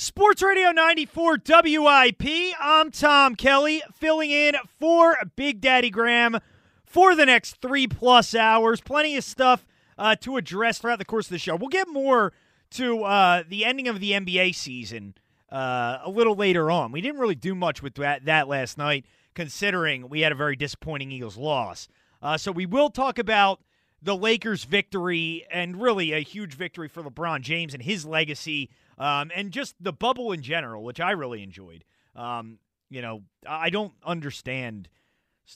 [0.00, 2.54] Sports Radio 94 WIP.
[2.58, 6.38] I'm Tom Kelly, filling in for Big Daddy Graham
[6.86, 8.80] for the next three plus hours.
[8.80, 9.66] Plenty of stuff
[9.98, 11.54] uh, to address throughout the course of the show.
[11.54, 12.32] We'll get more
[12.70, 15.16] to uh, the ending of the NBA season
[15.52, 16.92] uh, a little later on.
[16.92, 19.04] We didn't really do much with that, that last night,
[19.34, 21.88] considering we had a very disappointing Eagles loss.
[22.22, 23.60] Uh, so we will talk about
[24.02, 28.70] the Lakers' victory and really a huge victory for LeBron James and his legacy
[29.00, 31.84] um, and just the bubble in general, which I really enjoyed.
[32.14, 32.58] Um,
[32.90, 34.88] you know, I don't understand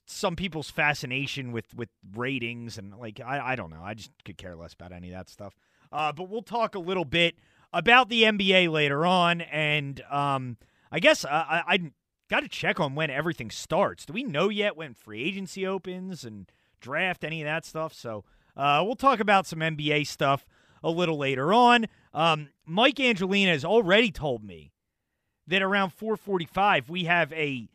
[0.06, 3.83] some people's fascination with with ratings and like I, I don't know.
[3.83, 5.55] I just could care less about any of that stuff.
[5.92, 7.36] Uh, but we'll talk a little bit
[7.73, 10.56] about the NBA later on, and um,
[10.91, 11.92] I guess I, I, I
[12.31, 14.06] got to check on when everything starts.
[14.06, 17.92] Do we know yet when free agency opens and draft any of that stuff?
[17.92, 18.25] So
[18.56, 20.47] uh, we'll talk about some NBA stuff
[20.84, 21.86] a little later on.
[22.12, 24.70] Um, Mike Angelina has already told me
[25.46, 27.68] that around 4:45 we have a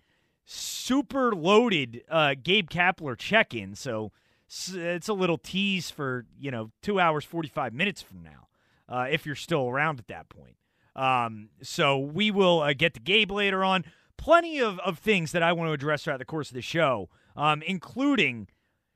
[0.45, 3.75] super loaded uh, Gabe Kapler check-in.
[3.75, 4.11] So
[4.47, 8.47] it's a little tease for you know two hours 45 minutes from now,
[8.87, 10.55] uh, if you're still around at that point.
[10.95, 13.85] Um, so we will uh, get to Gabe later on.
[14.17, 17.09] Plenty of, of things that I want to address throughout the course of the show,
[17.37, 18.49] um, including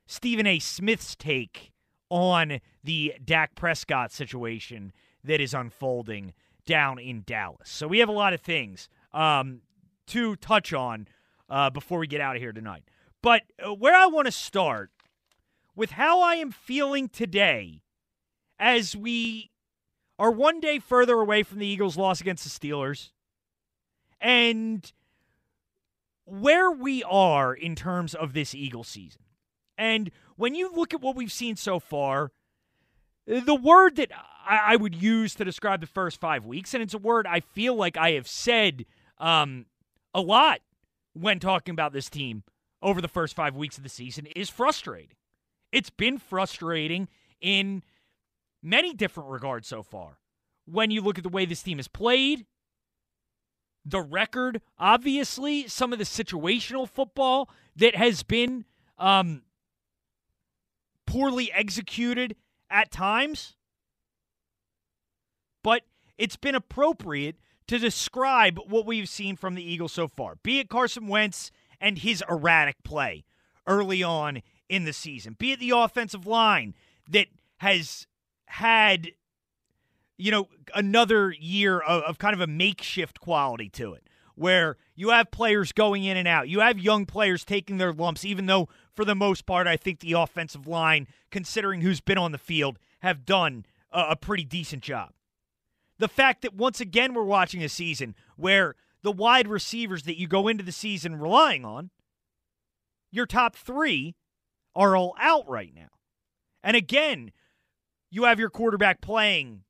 [0.06, 0.58] Stephen A.
[0.58, 1.72] Smith's take
[2.10, 4.92] on the Dak Prescott situation
[5.24, 6.34] that is unfolding
[6.66, 7.70] down in Dallas.
[7.70, 9.60] So we have a lot of things um,
[10.08, 11.08] to touch on
[11.48, 12.84] uh, before we get out of here tonight.
[13.22, 14.90] But uh, where I want to start
[15.74, 17.82] with how I am feeling today
[18.58, 19.50] as we
[20.18, 23.10] are one day further away from the Eagles' loss against the Steelers
[24.20, 24.92] and
[26.24, 29.22] where we are in terms of this Eagle season.
[29.76, 32.32] And when you look at what we've seen so far,
[33.26, 34.10] the word that
[34.46, 37.74] I, would use to describe the first five weeks, and it's a word I feel
[37.74, 38.84] like I have said
[39.18, 39.66] um,
[40.12, 40.60] a lot
[41.14, 42.42] when talking about this team
[42.82, 45.16] over the first five weeks of the season, is frustrating.
[45.72, 47.08] It's been frustrating
[47.40, 47.82] in
[48.62, 50.18] many different regards so far.
[50.66, 52.44] When you look at the way this team has played,
[53.86, 58.66] the record, obviously, some of the situational football that has been
[58.98, 59.42] um,
[61.06, 62.36] poorly executed
[62.70, 63.56] at times.
[65.62, 65.82] But
[66.18, 70.68] it's been appropriate to describe what we've seen from the Eagles so far, be it
[70.68, 71.50] Carson Wentz
[71.80, 73.24] and his erratic play
[73.66, 76.74] early on in the season, be it the offensive line
[77.08, 77.28] that
[77.58, 78.06] has
[78.46, 79.12] had,
[80.18, 85.10] you know, another year of, of kind of a makeshift quality to it where you
[85.10, 86.48] have players going in and out.
[86.48, 90.00] You have young players taking their lumps, even though, for the most part, I think
[90.00, 94.82] the offensive line, considering who's been on the field, have done a, a pretty decent
[94.82, 95.10] job.
[95.98, 100.26] The fact that once again we're watching a season where the wide receivers that you
[100.26, 101.90] go into the season relying on,
[103.10, 104.16] your top three,
[104.74, 105.90] are all out right now.
[106.62, 107.30] And again,
[108.10, 109.62] you have your quarterback playing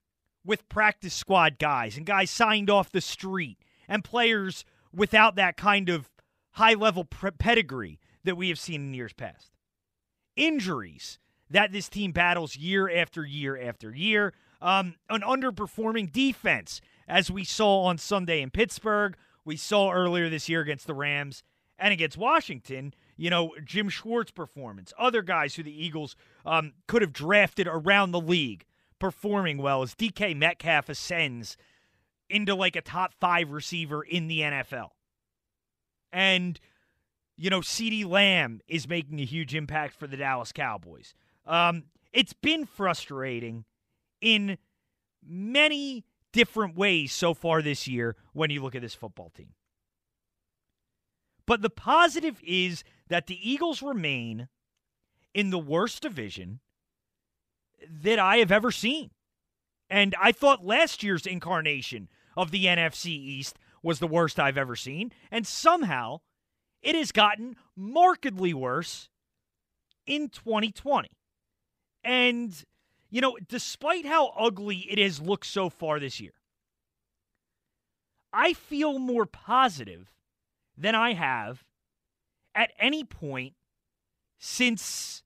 [0.45, 3.59] with practice squad guys and guys signed off the street
[3.89, 6.11] and players without that kind of
[6.53, 9.50] high level pedigree that we have seen in years past.
[10.37, 11.19] Injuries
[11.50, 14.33] that this team battles year after year after year.
[14.60, 20.48] Um, an underperforming defense, as we saw on Sunday in Pittsburgh, we saw earlier this
[20.48, 21.42] year against the Rams
[21.78, 22.95] and against Washington.
[23.16, 26.16] You know, Jim Schwartz performance, other guys who the Eagles
[26.47, 28.65] um, could have drafted around the league
[28.98, 31.57] performing well as DK Metcalf ascends
[32.28, 34.91] into like a top five receiver in the NFL.
[36.12, 36.59] And,
[37.36, 41.15] you know, CeeDee Lamb is making a huge impact for the Dallas Cowboys.
[41.47, 43.65] Um, it's been frustrating
[44.21, 44.59] in
[45.26, 49.54] many different ways so far this year when you look at this football team.
[51.47, 54.48] But the positive is that the Eagles remain
[55.34, 56.60] in the worst division
[57.88, 59.10] that I have ever seen.
[59.91, 64.77] And I thought last year's incarnation of the NFC East was the worst I've ever
[64.77, 65.13] seen.
[65.31, 66.21] And somehow
[66.83, 69.09] it has gotten markedly worse
[70.07, 71.10] in 2020.
[72.03, 72.65] And,
[73.10, 76.33] you know, despite how ugly it has looked so far this year,
[78.33, 80.13] I feel more positive
[80.77, 81.65] than I have
[82.54, 83.54] at any point
[84.39, 85.22] since,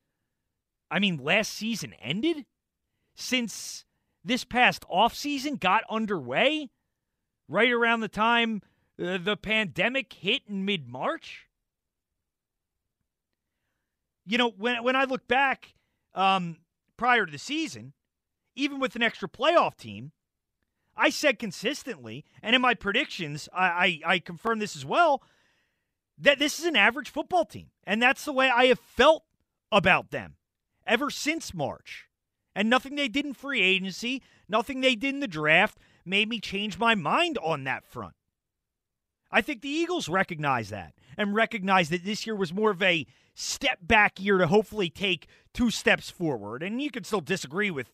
[0.91, 2.45] I mean, last season ended?
[3.17, 3.85] Since
[4.29, 6.71] this past offseason got underway?
[7.49, 8.63] Right around the time
[9.03, 11.47] uh, the pandemic hit in mid March?
[14.27, 15.75] You know, when, when I look back
[16.15, 16.59] um,
[16.97, 17.95] prior to the season,
[18.55, 20.13] even with an extra playoff team,
[20.97, 25.23] I said consistently, and in my predictions, I, I, I confirm this as well,
[26.19, 27.69] that this is an average football team.
[27.85, 29.23] And that's the way I have felt
[29.71, 30.35] about them
[30.87, 32.08] ever since March.
[32.59, 36.41] And nothing they did in free agency, nothing they did in the draft made me
[36.41, 38.15] change my mind on that front.
[39.31, 43.07] I think the Eagles recognize that and recognize that this year was more of a
[43.33, 46.65] step back year to hopefully take two steps forward.
[46.65, 47.93] And you can still disagree with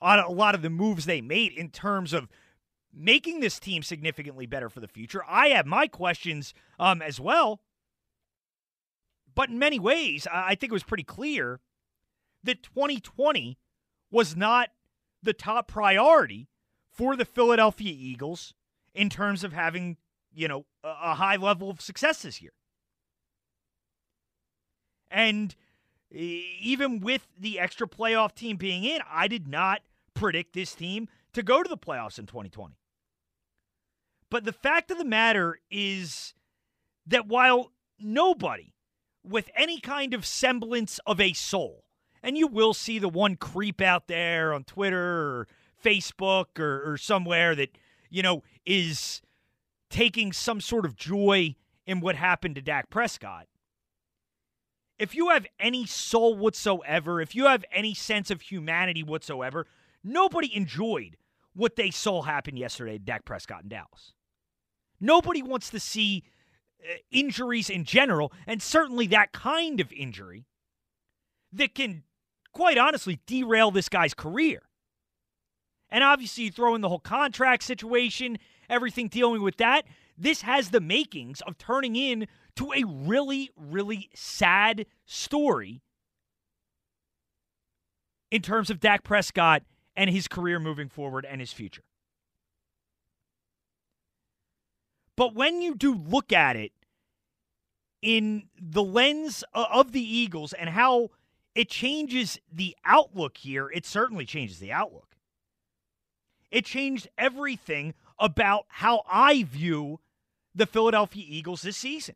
[0.00, 2.28] a lot of the moves they made in terms of
[2.94, 5.24] making this team significantly better for the future.
[5.28, 7.62] I have my questions um, as well.
[9.34, 11.58] But in many ways, I think it was pretty clear
[12.44, 13.58] that 2020
[14.14, 14.70] was not
[15.24, 16.46] the top priority
[16.88, 18.54] for the Philadelphia Eagles
[18.94, 19.96] in terms of having,
[20.32, 22.52] you know, a high level of success this year.
[25.10, 25.56] And
[26.12, 29.82] even with the extra playoff team being in, I did not
[30.14, 32.76] predict this team to go to the playoffs in 2020.
[34.30, 36.34] But the fact of the matter is
[37.04, 38.74] that while nobody
[39.24, 41.83] with any kind of semblance of a soul,
[42.24, 45.48] and you will see the one creep out there on Twitter or
[45.84, 47.76] Facebook or, or somewhere that,
[48.08, 49.20] you know, is
[49.90, 51.54] taking some sort of joy
[51.86, 53.46] in what happened to Dak Prescott.
[54.98, 59.66] If you have any soul whatsoever, if you have any sense of humanity whatsoever,
[60.02, 61.18] nobody enjoyed
[61.52, 64.14] what they saw happen yesterday to Dak Prescott in Dallas.
[64.98, 66.24] Nobody wants to see
[66.82, 70.46] uh, injuries in general, and certainly that kind of injury
[71.52, 72.04] that can,
[72.54, 74.62] quite honestly, derail this guy's career.
[75.90, 78.38] And obviously, you throw in the whole contract situation,
[78.70, 79.84] everything dealing with that.
[80.16, 85.82] This has the makings of turning in to a really, really sad story
[88.30, 89.62] in terms of Dak Prescott
[89.96, 91.84] and his career moving forward and his future.
[95.16, 96.72] But when you do look at it
[98.02, 101.10] in the lens of the Eagles and how
[101.54, 105.16] it changes the outlook here, it certainly changes the outlook.
[106.50, 110.00] It changed everything about how I view
[110.54, 112.14] the Philadelphia Eagles this season.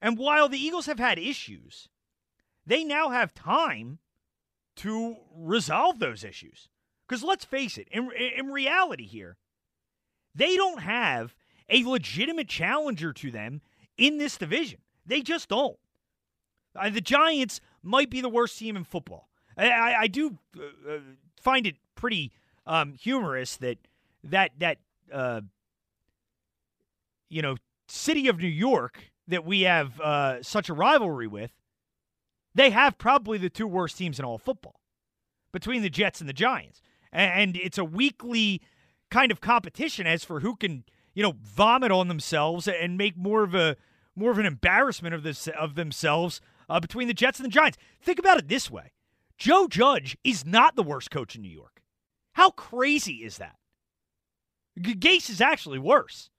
[0.00, 1.88] And while the Eagles have had issues,
[2.64, 3.98] they now have time
[4.76, 6.68] to resolve those issues.
[7.06, 9.36] Because let's face it, in, in reality here,
[10.34, 11.34] they don't have
[11.68, 13.60] a legitimate challenger to them
[13.96, 14.80] in this division.
[15.04, 15.78] They just don't.
[16.78, 19.28] Uh, the Giants might be the worst team in football.
[19.56, 20.98] I, I, I do uh, uh
[21.40, 22.32] find it pretty
[22.66, 23.78] um, humorous that
[24.24, 24.78] that that
[25.12, 25.40] uh,
[27.28, 27.56] you know
[27.88, 31.52] city of New York that we have uh, such a rivalry with,
[32.54, 34.80] they have probably the two worst teams in all football
[35.52, 36.80] between the Jets and the Giants,
[37.12, 38.62] and it's a weekly
[39.10, 43.42] kind of competition as for who can you know vomit on themselves and make more
[43.42, 43.76] of a
[44.14, 47.78] more of an embarrassment of this of themselves uh, between the Jets and the Giants.
[48.00, 48.92] Think about it this way:
[49.36, 51.82] Joe Judge is not the worst coach in New York.
[52.32, 53.56] How crazy is that?
[54.78, 56.30] Gase is actually worse.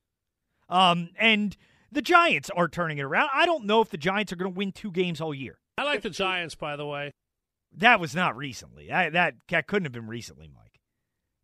[0.70, 1.58] Um, and
[1.92, 3.30] the Giants are turning it around.
[3.34, 5.60] I don't know if the Giants are going to win two games all year.
[5.78, 7.12] I like the Giants, by the way.
[7.76, 8.88] That was not recently.
[8.88, 10.80] That that, that couldn't have been recently, Mike.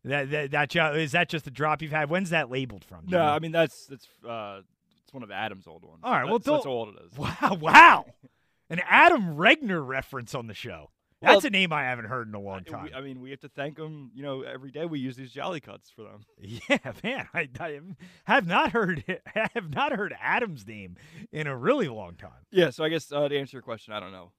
[0.04, 2.08] That, that that is that just a drop you've had?
[2.08, 3.06] When's that labeled from?
[3.06, 3.24] No, know?
[3.24, 4.60] I mean that's that's uh,
[5.02, 6.00] it's one of Adam's old ones.
[6.04, 7.18] All right, well, that's, that's old it is.
[7.18, 8.06] Wow, wow,
[8.70, 10.90] an Adam Regner reference on the show.
[11.22, 12.90] That's well, a name I haven't heard in a long time.
[12.94, 14.10] I mean, we have to thank them.
[14.14, 16.24] You know, every day we use these Jolly Cuts for them.
[16.68, 17.80] Yeah, man, I, I
[18.24, 19.02] have not heard
[19.34, 20.96] I have not heard Adam's name
[21.32, 22.44] in a really long time.
[22.50, 24.32] Yeah, so I guess uh, to answer your question, I don't know.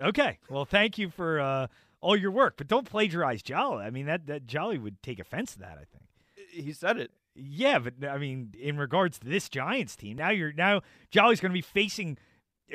[0.00, 1.66] Okay, well, thank you for uh,
[2.00, 3.84] all your work, but don't plagiarize Jolly.
[3.84, 5.78] I mean, that, that Jolly would take offense to that.
[5.78, 6.04] I think
[6.50, 7.10] he said it.
[7.34, 11.50] Yeah, but I mean, in regards to this Giants team, now you're now Jolly's going
[11.50, 12.18] to be facing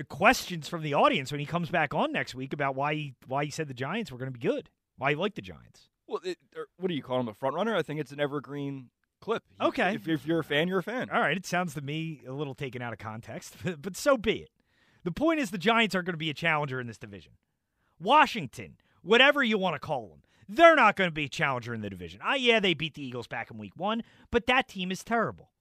[0.04, 3.46] questions from the audience when he comes back on next week about why he why
[3.46, 4.70] he said the Giants were going to be good.
[4.98, 5.89] Why he liked the Giants.
[6.08, 6.38] Well, it,
[6.77, 7.27] what do you call him?
[7.27, 7.75] A front runner?
[7.75, 8.89] I think it's an evergreen
[9.20, 9.44] clip.
[9.60, 9.96] Okay.
[9.96, 11.10] If, if you're a fan, you're a fan.
[11.10, 14.39] All right, it sounds to me a little taken out of context, but so be
[14.39, 14.50] it.
[15.04, 17.34] The point is the Giants are going to be a challenger in this division.
[18.00, 21.82] Washington, whatever you want to call them, they're not going to be a challenger in
[21.82, 22.20] the division.
[22.24, 25.51] Ah, yeah, they beat the Eagles back in week one, but that team is terrible.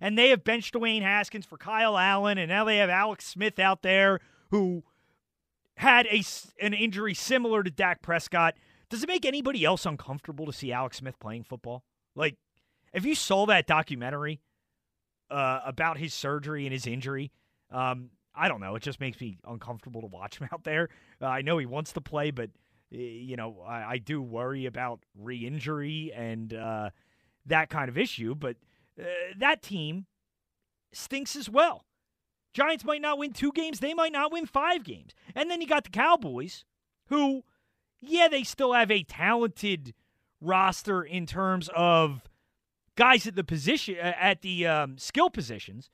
[0.00, 3.58] And they have benched Dwayne Haskins for Kyle Allen, and now they have Alex Smith
[3.58, 4.84] out there who
[5.76, 6.22] had a,
[6.60, 8.54] an injury similar to Dak Prescott.
[8.90, 11.84] Does it make anybody else uncomfortable to see Alex Smith playing football?
[12.14, 12.36] Like,
[12.92, 14.40] if you saw that documentary
[15.30, 17.32] uh, about his surgery and his injury,
[17.70, 18.76] um, I don't know.
[18.76, 20.88] It just makes me uncomfortable to watch him out there.
[21.20, 22.50] Uh, I know he wants to play, but
[22.90, 26.90] you know, I, I do worry about re-injury and uh,
[27.46, 28.34] that kind of issue.
[28.34, 28.56] But
[28.98, 29.04] uh,
[29.38, 30.06] that team
[30.92, 31.84] stinks as well.
[32.54, 35.12] Giants might not win two games; they might not win five games.
[35.34, 36.64] And then you got the Cowboys,
[37.06, 37.44] who,
[38.00, 39.94] yeah, they still have a talented
[40.40, 42.22] roster in terms of
[42.96, 45.90] guys at the position uh, at the um, skill positions,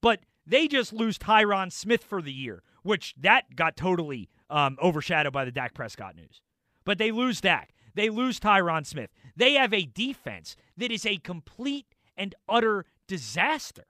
[0.00, 5.32] but they just lose Tyron Smith for the year, which that got totally um, overshadowed
[5.32, 6.40] by the Dak Prescott news.
[6.84, 7.72] But they lose Dak.
[7.94, 9.10] They lose Tyron Smith.
[9.36, 13.84] They have a defense that is a complete and utter disaster.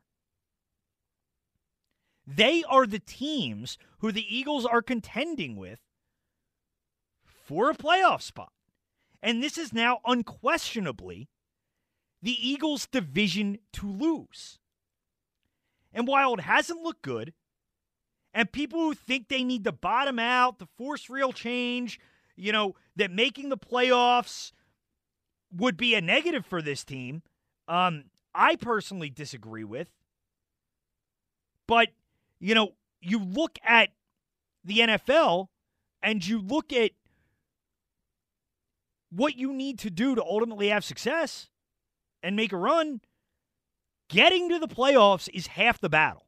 [2.27, 5.81] They are the teams who the Eagles are contending with
[7.25, 8.53] for a playoff spot.
[9.23, 11.29] And this is now unquestionably
[12.23, 14.59] the Eagles' division to lose.
[15.93, 17.33] And while it hasn't looked good,
[18.33, 22.01] and people who think they need to bottom out, to force real change,
[22.37, 24.53] you know, that making the playoffs
[25.55, 27.23] would be a negative for this team,
[27.69, 29.89] um, I personally disagree with.
[31.67, 31.89] But,
[32.41, 33.91] you know, you look at
[34.65, 35.49] the NFL
[36.03, 36.93] and you look at
[39.11, 41.49] what you need to do to ultimately have success
[42.23, 43.01] and make a run,
[44.09, 46.27] getting to the playoffs is half the battle.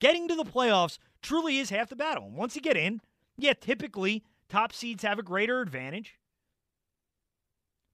[0.00, 2.24] Getting to the playoffs truly is half the battle.
[2.24, 3.00] And once you get in,
[3.36, 6.16] yeah, typically top seeds have a greater advantage.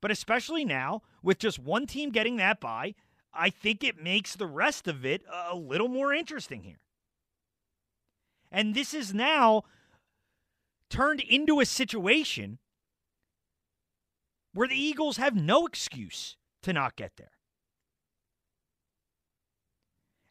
[0.00, 2.94] But especially now, with just one team getting that by,
[3.36, 6.80] I think it makes the rest of it a little more interesting here.
[8.50, 9.64] And this is now
[10.88, 12.58] turned into a situation
[14.54, 17.32] where the Eagles have no excuse to not get there.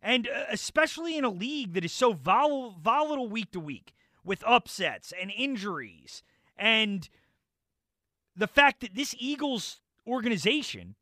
[0.01, 3.93] And uh, especially in a league that is so vol- volatile week to week
[4.23, 6.23] with upsets and injuries
[6.57, 7.09] and
[8.35, 10.95] the fact that this Eagles organization,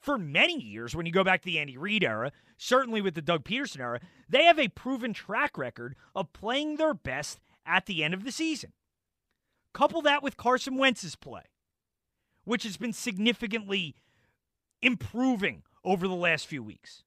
[0.00, 3.22] for many years, when you go back to the Andy Reid era, certainly with the
[3.22, 8.02] Doug Pederson era, they have a proven track record of playing their best at the
[8.02, 8.72] end of the season.
[9.72, 11.42] Couple that with Carson Wentz's play,
[12.44, 13.94] which has been significantly
[14.82, 17.04] improving over the last few weeks.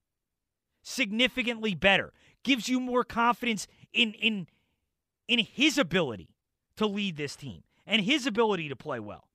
[0.82, 2.12] Significantly better.
[2.42, 4.46] Gives you more confidence in in
[5.28, 6.28] in his ability
[6.76, 9.28] to lead this team and his ability to play well.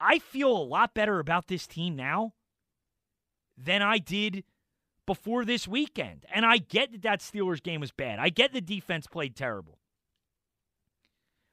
[0.00, 2.34] I feel a lot better about this team now
[3.56, 4.44] than I did
[5.06, 6.26] before this weekend.
[6.32, 8.18] And I get that that Steelers game was bad.
[8.18, 9.78] I get the defense played terrible.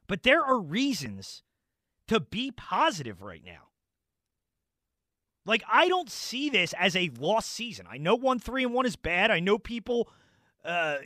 [0.08, 1.44] But there are reasons
[2.08, 3.70] to be positive right now.
[5.46, 7.86] Like I don't see this as a lost season.
[7.90, 9.32] I know 1 3 and 1 is bad.
[9.32, 10.10] I know people
[10.64, 10.98] uh,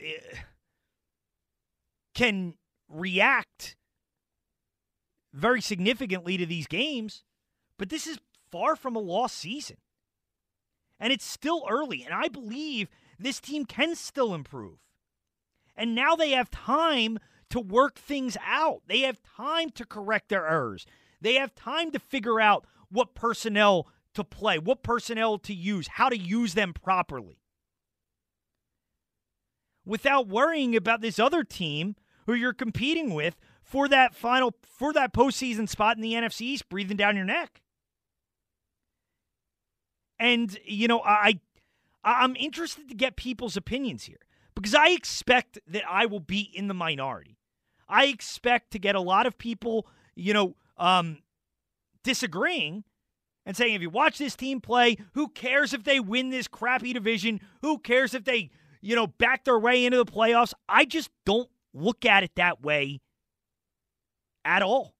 [2.14, 2.54] can
[2.88, 3.76] react
[5.32, 7.22] very significantly to these games,
[7.78, 8.18] but this is
[8.50, 9.76] far from a lost season.
[11.00, 14.78] And it's still early, and I believe this team can still improve.
[15.76, 17.18] And now they have time
[17.50, 18.82] to work things out.
[18.86, 20.86] They have time to correct their errors.
[21.20, 26.08] They have time to figure out what personnel to play, what personnel to use, how
[26.08, 27.38] to use them properly.
[29.84, 33.36] Without worrying about this other team who you're competing with
[33.68, 37.60] for that final for that postseason spot in the NFC East breathing down your neck.
[40.18, 41.38] And you know, I
[42.02, 44.20] I'm interested to get people's opinions here
[44.54, 47.38] because I expect that I will be in the minority.
[47.88, 51.18] I expect to get a lot of people, you know, um,
[52.02, 52.84] disagreeing
[53.44, 56.92] and saying, if you watch this team play, who cares if they win this crappy
[56.92, 57.40] division?
[57.62, 60.52] Who cares if they, you know, back their way into the playoffs?
[60.68, 63.00] I just don't look at it that way
[64.48, 64.94] at all.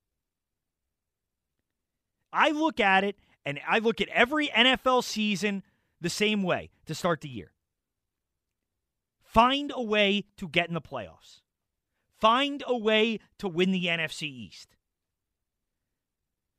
[2.32, 5.62] I look at it and I look at every NFL season
[6.00, 7.52] the same way to start the year.
[9.22, 11.40] Find a way to get in the playoffs.
[12.20, 14.76] Find a way to win the NFC East.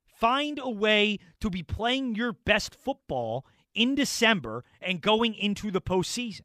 [0.08, 5.81] Find a way to be playing your best football in December and going into the
[5.81, 6.41] postseason.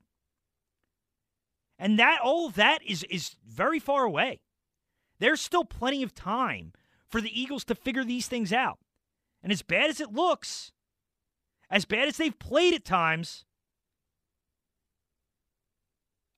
[1.79, 4.41] And that all that is is very far away.
[5.19, 6.73] There's still plenty of time
[7.09, 8.79] for the Eagles to figure these things out.
[9.43, 10.73] And as bad as it looks,
[11.71, 13.45] as bad as they've played at times,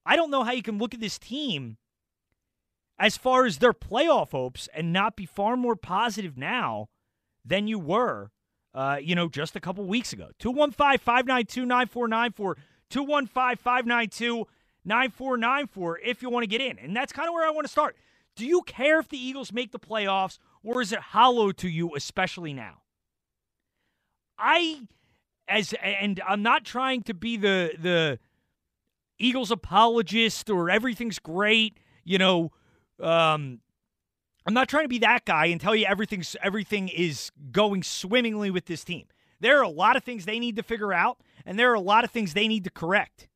[0.04, 1.78] I don't know how you can look at this team
[2.98, 6.88] as far as their playoff hopes and not be far more positive now
[7.44, 8.30] than you were,
[8.74, 10.30] uh, you know, just a couple weeks ago.
[10.38, 12.56] 215 592 9494.
[12.88, 14.46] 215 592
[14.84, 16.78] 9494 if you want to get in.
[16.78, 17.96] And that's kind of where I want to start.
[18.36, 21.94] Do you care if the Eagles make the playoffs or is it hollow to you,
[21.96, 22.82] especially now?
[24.38, 24.86] I
[25.48, 28.18] as and I'm not trying to be the the
[29.18, 32.52] Eagles apologist or everything's great, you know,
[33.00, 33.60] um
[34.46, 38.50] I'm not trying to be that guy and tell you everything's everything is going swimmingly
[38.50, 39.06] with this team.
[39.40, 41.80] There are a lot of things they need to figure out and there are a
[41.80, 43.28] lot of things they need to correct.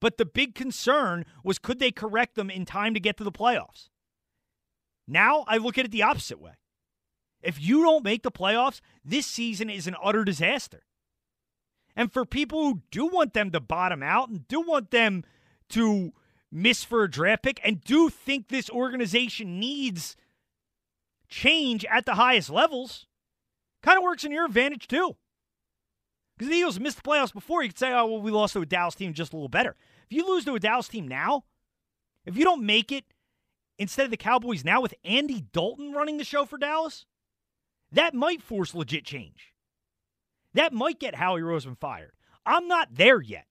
[0.00, 3.32] But the big concern was could they correct them in time to get to the
[3.32, 3.88] playoffs?
[5.06, 6.52] Now I look at it the opposite way.
[7.42, 10.82] If you don't make the playoffs, this season is an utter disaster.
[11.96, 15.24] And for people who do want them to bottom out and do want them
[15.70, 16.12] to
[16.50, 20.16] miss for a draft pick and do think this organization needs
[21.28, 23.06] change at the highest levels,
[23.82, 25.16] kind of works in your advantage too.
[26.38, 27.64] Because the Eagles missed the playoffs before.
[27.64, 29.74] You could say, oh, well, we lost to a Dallas team just a little better.
[30.08, 31.44] If you lose to a Dallas team now,
[32.24, 33.04] if you don't make it
[33.76, 37.06] instead of the Cowboys now with Andy Dalton running the show for Dallas,
[37.90, 39.52] that might force legit change.
[40.54, 42.12] That might get Howie Roseman fired.
[42.46, 43.46] I'm not there yet.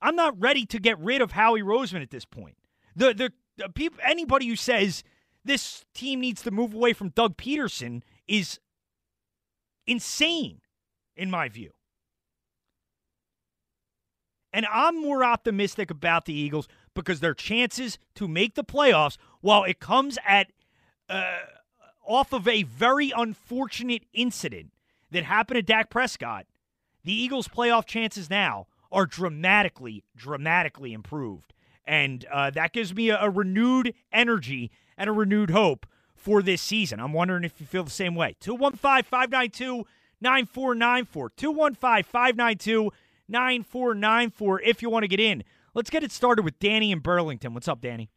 [0.00, 2.56] I'm not ready to get rid of Howie Roseman at this point.
[2.94, 5.02] The the, the people anybody who says
[5.44, 8.60] this team needs to move away from Doug Pederson is
[9.86, 10.60] insane
[11.16, 11.72] in my view.
[14.52, 19.64] And I'm more optimistic about the Eagles because their chances to make the playoffs, while
[19.64, 20.50] it comes at
[21.10, 21.40] uh,
[22.06, 24.72] off of a very unfortunate incident
[25.10, 26.46] that happened to Dak Prescott,
[27.04, 31.52] the Eagles' playoff chances now are dramatically, dramatically improved.
[31.84, 36.62] And uh, that gives me a, a renewed energy and a renewed hope for this
[36.62, 36.98] season.
[36.98, 38.36] I'm wondering if you feel the same way.
[38.40, 39.84] 215 592
[40.20, 41.30] 9494.
[41.30, 42.90] 215 592
[43.28, 45.44] 9494 if you want to get in.
[45.74, 47.52] Let's get it started with Danny in Burlington.
[47.54, 48.08] What's up, Danny?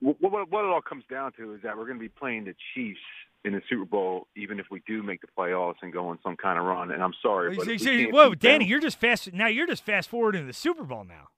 [0.00, 2.44] What, what, what it all comes down to is that we're going to be playing
[2.44, 3.00] the Chiefs
[3.44, 6.36] in the Super Bowl, even if we do make the playoffs and go on some
[6.36, 6.90] kind of run.
[6.90, 7.66] And I'm sorry, but
[8.12, 9.32] whoa, Danny, you're just fast.
[9.32, 11.28] Now you're just fast forwarding the Super Bowl now.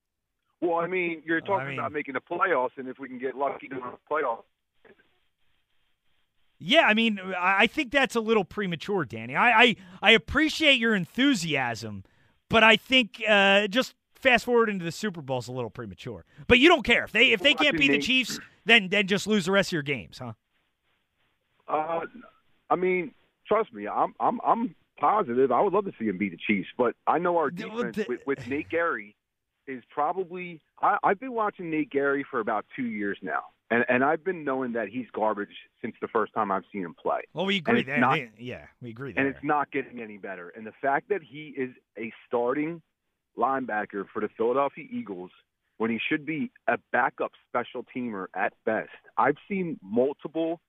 [0.61, 3.18] Well, I mean, you're talking I mean, about making the playoffs, and if we can
[3.18, 4.44] get lucky to the playoffs.
[6.64, 9.35] Yeah, I mean, I think that's a little premature, Danny.
[9.35, 12.05] I I, I appreciate your enthusiasm,
[12.48, 16.25] but I think uh, just fast forward into the Super Bowl is a little premature.
[16.46, 19.27] But you don't care if they if they can't beat the Chiefs, then then just
[19.27, 20.33] lose the rest of your games, huh?
[21.68, 22.01] Uh,
[22.70, 23.12] I mean,
[23.46, 25.51] trust me, I'm I'm I'm positive.
[25.51, 28.20] I would love to see him beat the Chiefs, but I know our defense with,
[28.27, 29.16] with Nate Gerry
[29.66, 30.61] is probably.
[30.81, 34.44] I, I've been watching Nate Gerry for about two years now, and and I've been
[34.44, 37.22] knowing that he's garbage since the first time I've seen him play.
[37.32, 37.98] Well, we agree there.
[37.98, 39.24] Not, yeah, we agree there.
[39.24, 40.50] And it's not getting any better.
[40.50, 42.82] And the fact that he is a starting
[43.37, 45.30] linebacker for the Philadelphia Eagles
[45.78, 48.90] when he should be a backup special teamer at best.
[49.16, 50.61] I've seen multiple,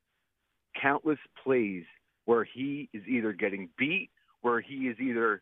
[0.82, 1.84] countless plays
[2.26, 4.10] where he is either getting beat,
[4.42, 5.42] where he is either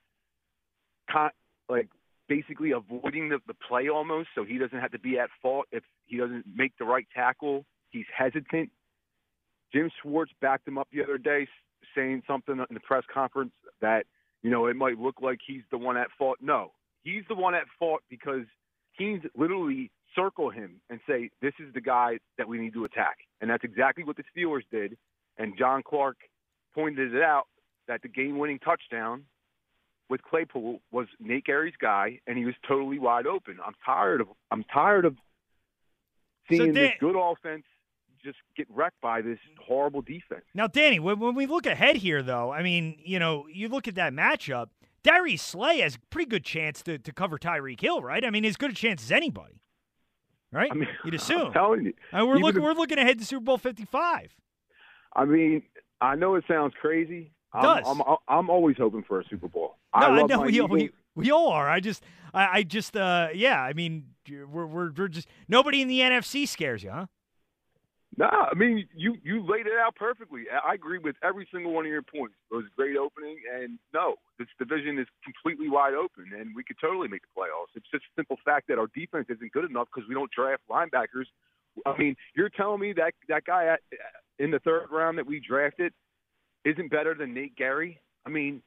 [1.10, 1.30] con-
[1.69, 1.89] like
[2.32, 5.84] basically avoiding the, the play almost, so he doesn't have to be at fault if
[6.06, 7.65] he doesn't make the right tackle.
[7.89, 8.70] He's hesitant.
[9.74, 11.46] Jim Schwartz backed him up the other day,
[11.94, 14.06] saying something in the press conference that
[14.44, 16.38] you know it might look like he's the one at fault.
[16.39, 16.72] No,
[17.04, 18.46] he's the one at fault because
[18.98, 23.17] teams literally circle him and say, this is the guy that we need to attack.
[23.41, 24.98] And that's exactly what the Steelers did.
[25.38, 26.15] And John Clark
[26.74, 27.48] pointed it out
[27.89, 29.24] that the game-winning touchdown
[30.12, 33.58] with Claypool was Nate Gerry's guy, and he was totally wide open.
[33.65, 35.15] I'm tired of I'm tired of
[36.50, 37.63] seeing so Dan- this good offense
[38.24, 40.43] just get wrecked by this horrible defense.
[40.54, 43.88] Now, Danny, when, when we look ahead here, though, I mean, you know, you look
[43.88, 44.67] at that matchup.
[45.02, 48.24] Darius Slay has a pretty good chance to, to cover Tyreek Hill, right?
[48.24, 49.60] I mean, as good a chance as anybody,
[50.52, 50.69] right?
[50.71, 51.47] I mean, You'd assume.
[51.47, 53.86] I'm telling you, I mean, we're looking if, we're looking ahead to Super Bowl Fifty
[53.86, 54.36] Five.
[55.15, 55.63] I mean,
[56.00, 57.32] I know it sounds crazy.
[57.54, 57.86] Does.
[57.86, 59.76] I'm, I'm, I'm always hoping for a Super Bowl.
[59.96, 60.44] No, I love know.
[60.44, 60.90] My Eagles.
[61.16, 61.70] We all are.
[61.70, 63.62] I just, I, I just, uh, yeah.
[63.62, 67.08] I mean, we're, we're, we're just nobody in the NFC scares you, huh?
[68.18, 70.44] Nah, I mean you you laid it out perfectly.
[70.52, 72.36] I agree with every single one of your points.
[72.52, 76.62] It was a great opening, and no, this division is completely wide open, and we
[76.64, 77.72] could totally make the playoffs.
[77.74, 80.62] It's just a simple fact that our defense isn't good enough because we don't draft
[80.70, 81.26] linebackers.
[81.86, 83.80] I mean, you're telling me that that guy at,
[84.40, 85.94] in the third round that we drafted
[86.65, 88.02] isn't better than Nate Gerry.
[88.26, 88.62] I mean,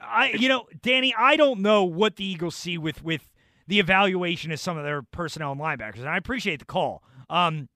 [0.00, 3.30] I you know, Danny, I don't know what the Eagles see with with
[3.66, 7.02] the evaluation of some of their personnel and linebackers, and I appreciate the call.
[7.30, 7.68] Um,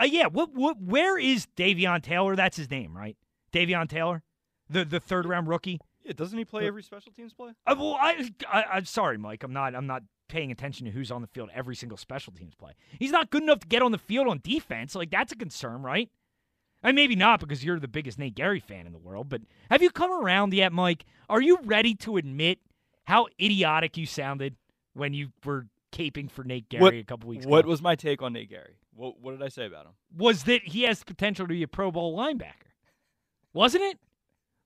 [0.00, 2.36] uh, yeah, what, what, where is Davion Taylor?
[2.36, 3.16] That's his name, right?
[3.52, 4.22] Davion Taylor,
[4.68, 5.80] the the third round rookie.
[6.04, 7.52] Yeah, doesn't he play every special teams play?
[7.64, 9.44] Uh, well, I, I, am sorry, Mike.
[9.44, 9.74] I'm not.
[9.74, 12.72] I'm not paying attention to who's on the field every single special teams play.
[12.98, 14.94] He's not good enough to get on the field on defense.
[14.94, 16.10] Like that's a concern, right?
[16.82, 19.28] And maybe not because you're the biggest Nate Gerry fan in the world.
[19.28, 21.04] But have you come around yet, Mike?
[21.28, 22.58] Are you ready to admit
[23.04, 24.56] how idiotic you sounded
[24.94, 27.56] when you were caping for Nate Gerry what, a couple weeks what ago?
[27.56, 28.76] What was my take on Nate Gerry?
[28.94, 29.92] What, what did I say about him?
[30.16, 32.72] Was that he has the potential to be a Pro Bowl linebacker?
[33.54, 33.98] Wasn't it?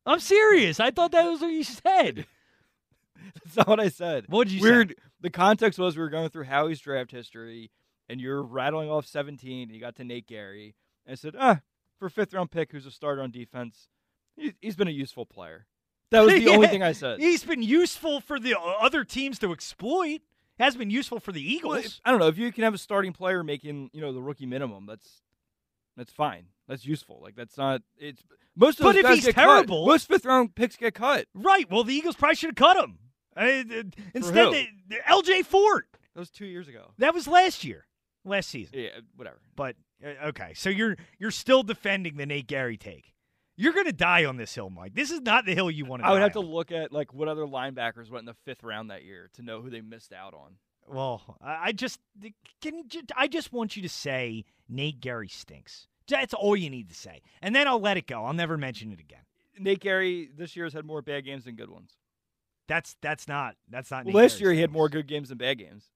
[0.06, 0.80] I'm serious.
[0.80, 2.26] I thought that was what you said.
[3.44, 4.26] That's not what I said.
[4.28, 4.90] What did you Weird.
[4.90, 4.94] say?
[5.20, 7.70] The context was we were going through Howie's draft history,
[8.08, 9.64] and you're rattling off 17.
[9.64, 10.74] And you got to Nate Gerry.
[11.04, 11.60] and I said, ah,
[11.98, 13.88] for a fifth round pick who's a starter on defense,
[14.36, 15.66] he, has been a useful player.
[16.10, 16.50] That was the Yeah.
[16.52, 17.20] only thing I said.
[17.20, 20.20] He's been useful for the other teams to exploit.
[20.58, 21.70] Has been useful for the Eagles.
[21.74, 24.12] Well, if- I don't know if you can have a starting player making you know
[24.12, 24.86] the rookie minimum.
[24.86, 25.20] That's
[25.96, 26.46] that's fine.
[26.68, 27.20] That's useful.
[27.22, 27.82] Like that's not.
[27.98, 28.22] It's
[28.56, 29.42] most of But if he's get cut.
[29.42, 31.26] terrible- most fifth round picks get cut.
[31.34, 31.70] right.
[31.70, 32.98] Well, the Eagles probably should have cut him.
[33.36, 33.82] Uh, uh,
[34.14, 34.68] instead, they,
[35.04, 35.42] L.J.
[35.42, 35.88] Fort.
[36.14, 36.92] That was two years ago.
[36.96, 37.84] That was last year,
[38.24, 38.78] last season.
[38.78, 39.38] Yeah, whatever.
[39.54, 43.12] But uh, Uh, okay, so you're you're still defending the Nate Gerry take.
[43.56, 44.94] You're gonna die on this hill, Mike.
[44.94, 46.08] This is not the hill you want to.
[46.08, 48.90] I would have to look at like what other linebackers went in the fifth round
[48.90, 50.56] that year to know who they missed out on.
[50.88, 51.98] Well, I just
[52.60, 52.84] can.
[53.16, 55.88] I just want you to say Nate Gerry stinks.
[56.08, 58.24] That's all you need to say, and then I'll let it go.
[58.24, 59.22] I'll never mention it again.
[59.58, 61.96] Nate Gerry this year has had more bad games than good ones.
[62.68, 64.04] That's that's not that's not.
[64.04, 65.86] Well, Nate last Gerry year he had more good games than bad games.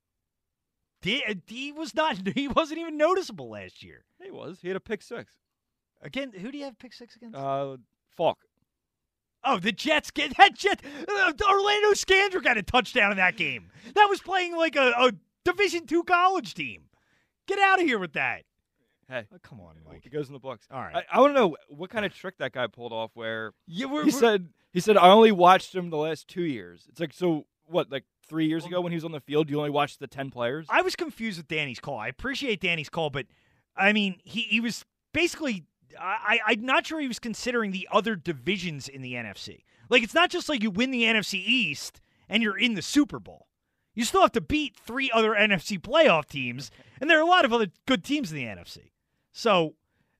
[1.02, 2.16] He, he was not.
[2.34, 4.04] He wasn't even noticeable last year.
[4.22, 4.58] He was.
[4.60, 5.34] He had a pick six.
[6.02, 7.36] Again, who do you have pick six against?
[7.36, 7.76] Uh,
[8.16, 8.38] Falk.
[9.44, 10.80] oh, the Jets get that Jet.
[11.08, 13.70] Uh, Orlando Scandrick got a touchdown in that game.
[13.94, 15.12] That was playing like a, a
[15.44, 16.84] Division two college team.
[17.46, 18.42] Get out of here with that.
[19.08, 20.06] Hey, Oh, come on, Mike.
[20.06, 20.68] it goes in the books.
[20.70, 20.94] All right.
[21.10, 23.10] I, I want to know what kind of trick that guy pulled off.
[23.14, 26.42] Where Yeah, we're, he we're- said he said I only watched him the last two
[26.44, 26.86] years.
[26.88, 29.58] It's like so what like three years ago when he was on the field, you
[29.58, 30.66] only watched the ten players.
[30.68, 31.98] I was confused with Danny's call.
[31.98, 33.26] I appreciate Danny's call, but
[33.76, 35.64] I mean, he, he was basically.
[35.98, 39.64] I, I'm not sure he was considering the other divisions in the NFC.
[39.88, 43.18] Like, it's not just like you win the NFC East and you're in the Super
[43.18, 43.48] Bowl.
[43.92, 47.44] You still have to beat three other NFC playoff teams, and there are a lot
[47.44, 48.92] of other good teams in the NFC.
[49.32, 49.74] So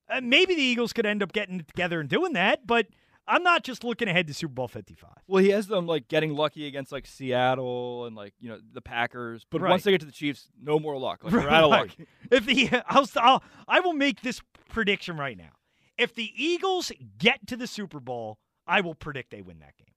[0.09, 2.89] uh, maybe the Eagles could end up getting it together and doing that, but
[3.31, 5.09] I'm not just looking ahead to Super Bowl 55.
[5.29, 8.81] well, he has them like getting lucky against like Seattle and like you know the
[8.83, 9.71] Packers, but Right.
[9.71, 11.23] once they get to the Chiefs, no more luck.
[11.25, 11.89] Like they're out of luck.
[11.99, 12.09] Right.
[12.31, 15.53] If the I'll, I'll I will make this prediction right now.
[15.97, 19.95] If the Eagles get to the Super Bowl, I will predict they win that game.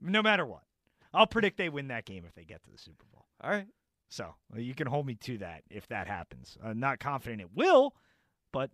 [0.00, 0.62] No matter what.
[1.12, 3.26] I'll predict they win that game if they get to the Super Bowl.
[3.42, 3.66] All right.
[4.08, 6.56] So you can hold me to that if that happens.
[6.64, 7.94] I'm not confident it will,
[8.52, 8.70] but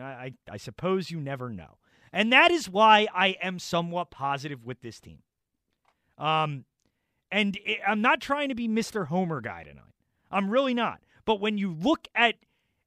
[0.00, 1.76] I, I suppose you never know.
[2.12, 5.22] And that is why I am somewhat positive with this team.
[6.16, 6.64] Um,
[7.30, 9.06] and i I'm not trying to be Mr.
[9.06, 9.84] Homer guy tonight.
[10.30, 11.00] I'm really not.
[11.24, 12.36] But when you look at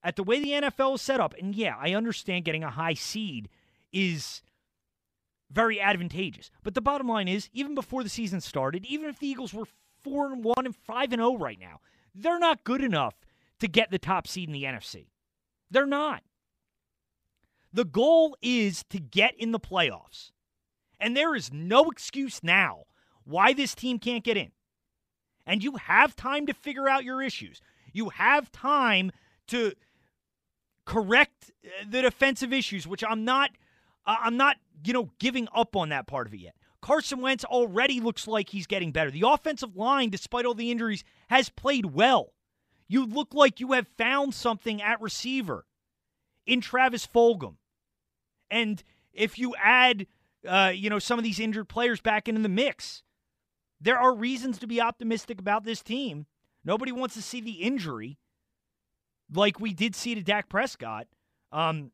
[0.03, 2.95] at the way the NFL is set up, and yeah, I understand getting a high
[2.95, 3.49] seed
[3.93, 4.41] is
[5.51, 6.49] very advantageous.
[6.63, 9.65] But the bottom line is, even before the season started, even if the Eagles were
[10.01, 11.81] four and one and five and zero right now,
[12.15, 13.15] they're not good enough
[13.59, 15.07] to get the top seed in the NFC.
[15.69, 16.23] They're not.
[17.73, 20.31] The goal is to get in the playoffs.
[20.99, 22.83] And there is no excuse now
[23.23, 24.51] why this team can't get in.
[25.45, 27.61] And you have time to figure out your issues.
[27.93, 29.11] You have time
[29.47, 29.73] to
[30.85, 33.51] correct uh, the defensive issues, which I'm not
[34.05, 36.55] uh, I'm not, you know, giving up on that part of it yet.
[36.81, 39.11] Carson Wentz already looks like he's getting better.
[39.11, 42.33] The offensive line, despite all the injuries, has played well.
[42.87, 45.65] You look like you have found something at receiver
[46.47, 47.57] in Travis Fulgham.
[48.51, 48.83] And
[49.13, 50.05] if you add,
[50.47, 53.01] uh, you know, some of these injured players back into the mix,
[53.79, 56.27] there are reasons to be optimistic about this team.
[56.63, 58.19] Nobody wants to see the injury
[59.33, 61.07] like we did see to Dak Prescott.
[61.51, 61.91] Um,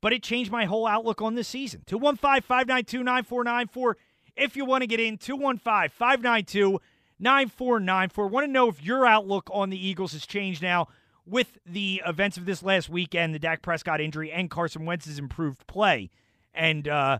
[0.00, 1.82] but it changed my whole outlook on this season.
[1.86, 3.96] 215 592 9494.
[4.36, 6.80] If you want to get in, 215 592
[7.18, 8.28] 9494.
[8.28, 10.88] Want to know if your outlook on the Eagles has changed now
[11.26, 15.66] with the events of this last weekend, the Dak Prescott injury, and Carson Wentz's improved
[15.66, 16.10] play.
[16.54, 17.18] And uh,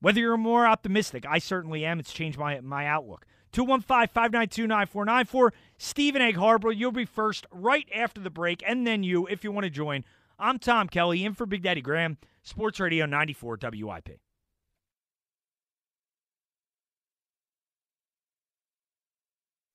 [0.00, 1.98] whether you're more optimistic, I certainly am.
[2.00, 3.24] It's changed my, my outlook.
[3.52, 5.52] 215 592 9494.
[5.78, 9.52] Stephen Egg Harbor, you'll be first right after the break, and then you if you
[9.52, 10.04] want to join.
[10.38, 14.20] I'm Tom Kelly, in for Big Daddy Graham, Sports Radio 94 WIP.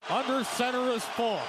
[0.09, 1.41] Under center is Falk.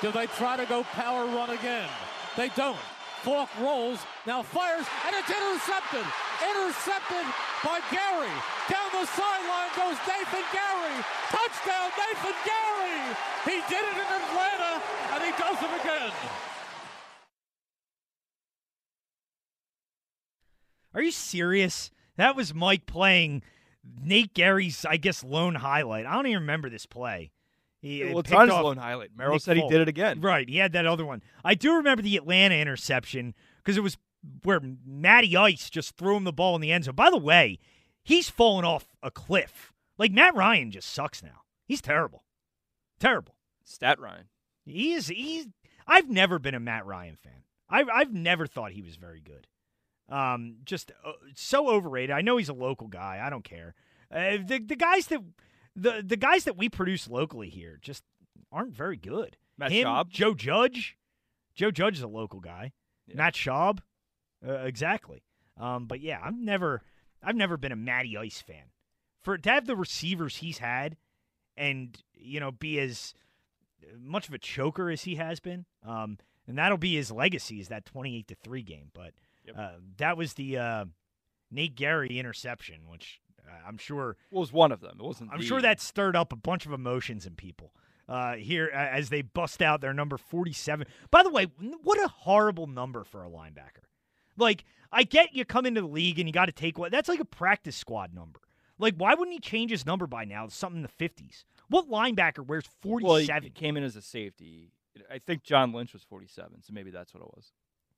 [0.00, 1.88] Do they try to go power run again?
[2.36, 2.78] They don't.
[3.22, 6.04] Falk rolls, now fires, and it's intercepted.
[6.44, 7.24] Intercepted
[7.64, 8.34] by Gerry.
[8.68, 10.96] Down the sideline goes Nathan Gerry.
[11.32, 13.00] Touchdown, Nathan Gerry.
[13.48, 14.82] He did it in Atlanta,
[15.14, 16.12] and he does it again.
[20.92, 21.90] Are you serious?
[22.16, 23.42] That was Mike playing
[24.02, 26.04] Nate Gerry's, I guess, lone highlight.
[26.04, 27.32] I don't even remember this play.
[27.84, 29.10] He well, it's on his lone highlight.
[29.14, 29.70] Merrill Nick said Falk.
[29.70, 30.22] he did it again.
[30.22, 30.48] Right.
[30.48, 31.22] He had that other one.
[31.44, 33.98] I do remember the Atlanta interception because it was
[34.42, 36.94] where Matty Ice just threw him the ball in the end zone.
[36.94, 37.58] By the way,
[38.02, 39.74] he's fallen off a cliff.
[39.98, 41.42] Like Matt Ryan just sucks now.
[41.66, 42.24] He's terrible.
[42.98, 43.34] Terrible.
[43.64, 44.28] Stat Ryan.
[44.64, 45.48] He is he's
[45.86, 47.42] I've never been a Matt Ryan fan.
[47.68, 49.46] I've I've never thought he was very good.
[50.08, 52.12] Um, just uh, so overrated.
[52.12, 53.20] I know he's a local guy.
[53.22, 53.74] I don't care.
[54.10, 55.20] Uh, the the guys that
[55.76, 58.04] the the guys that we produce locally here just
[58.52, 59.36] aren't very good.
[59.58, 60.96] Matt Him, Schaub, Joe Judge.
[61.54, 62.72] Joe Judge is a local guy.
[63.06, 63.16] Yeah.
[63.16, 63.80] Matt Schaub,
[64.46, 65.22] uh, exactly.
[65.58, 66.82] Um, but yeah, I've never
[67.22, 68.70] I've never been a Matty Ice fan.
[69.22, 70.96] For to have the receivers he's had,
[71.56, 73.14] and you know be as
[73.98, 77.68] much of a choker as he has been, um, and that'll be his legacy is
[77.68, 78.90] that twenty eight to three game.
[78.92, 79.12] But
[79.44, 79.56] yep.
[79.58, 80.84] uh, that was the uh,
[81.50, 83.20] Nate Gerry interception, which
[83.66, 84.96] I'm sure well, was one of them.
[84.98, 85.30] It wasn't.
[85.32, 85.46] I'm the...
[85.46, 87.72] sure that stirred up a bunch of emotions in people
[88.08, 90.86] uh, here as they bust out their number 47.
[91.10, 91.46] By the way,
[91.82, 93.84] what a horrible number for a linebacker.
[94.36, 97.08] Like, I get you come into the league and you got to take what that's
[97.08, 98.40] like a practice squad number.
[98.78, 100.46] Like, why wouldn't he change his number by now?
[100.46, 101.44] It's Something in the 50s.
[101.68, 103.06] What linebacker wears 47?
[103.06, 104.72] Well, he came in as a safety.
[105.10, 107.52] I think John Lynch was 47, so maybe that's what it was.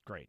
[0.04, 0.28] Great.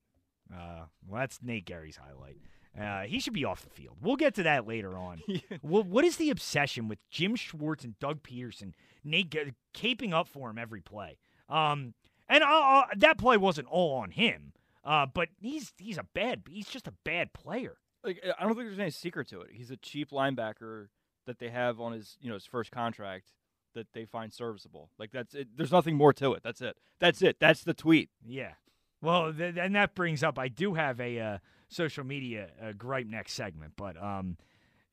[0.52, 2.38] Uh, well, that's Nate Gerry's highlight.
[2.80, 3.98] Uh, he should be off the field.
[4.02, 5.22] We'll get to that later on.
[5.64, 10.50] well, what is the obsession with Jim Schwartz and Doug Pederson Nate caping up for
[10.50, 11.18] him every play?
[11.50, 11.96] Um,
[12.30, 16.44] and uh, uh, that play wasn't all on him, uh, but he's he's a bad.
[16.50, 17.78] He's just a bad player.
[18.04, 19.50] Like I don't think there's any secret to it.
[19.54, 20.88] He's a cheap linebacker
[21.26, 23.32] that they have on his you know his first contract
[23.74, 24.90] that they find serviceable.
[25.00, 25.50] Like that's it.
[25.56, 26.44] There's nothing more to it.
[26.44, 26.78] That's it.
[27.00, 27.38] That's it.
[27.40, 28.10] That's the tweet.
[28.24, 28.54] Yeah.
[29.02, 30.40] Well, th- and that brings up.
[30.40, 34.38] I do have a uh, social media uh, gripe next segment, but um,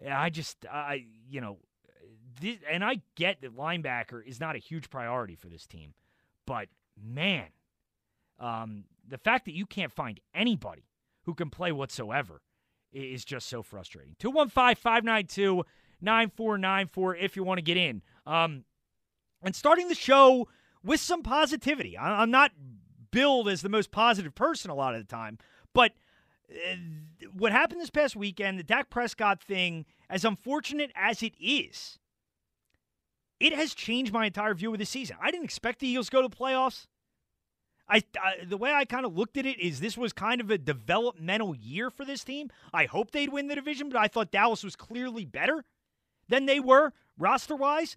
[0.08, 1.58] I just I you know,
[2.40, 5.94] this, and I get that linebacker is not a huge priority for this team,
[6.46, 6.68] but
[7.02, 7.46] man,
[8.38, 10.84] um, the fact that you can't find anybody
[11.22, 12.42] who can play whatsoever
[12.92, 14.14] is just so frustrating.
[14.18, 15.64] 215 592
[16.00, 18.02] 9494 if you want to get in.
[18.26, 18.64] Um,
[19.42, 20.48] and starting the show
[20.82, 21.98] with some positivity.
[21.98, 22.52] I'm not
[23.14, 25.38] billed as the most positive person a lot of the time,
[25.72, 25.92] but
[26.50, 26.77] uh,
[27.33, 31.98] what happened this past weekend, the Dak Prescott thing, as unfortunate as it is,
[33.38, 35.16] it has changed my entire view of the season.
[35.22, 36.87] I didn't expect the Eagles to go to the playoffs.
[37.88, 40.50] I, I, the way I kind of looked at it is this was kind of
[40.50, 42.50] a developmental year for this team.
[42.72, 45.64] I hope they'd win the division, but I thought Dallas was clearly better
[46.29, 47.96] than they were roster wise.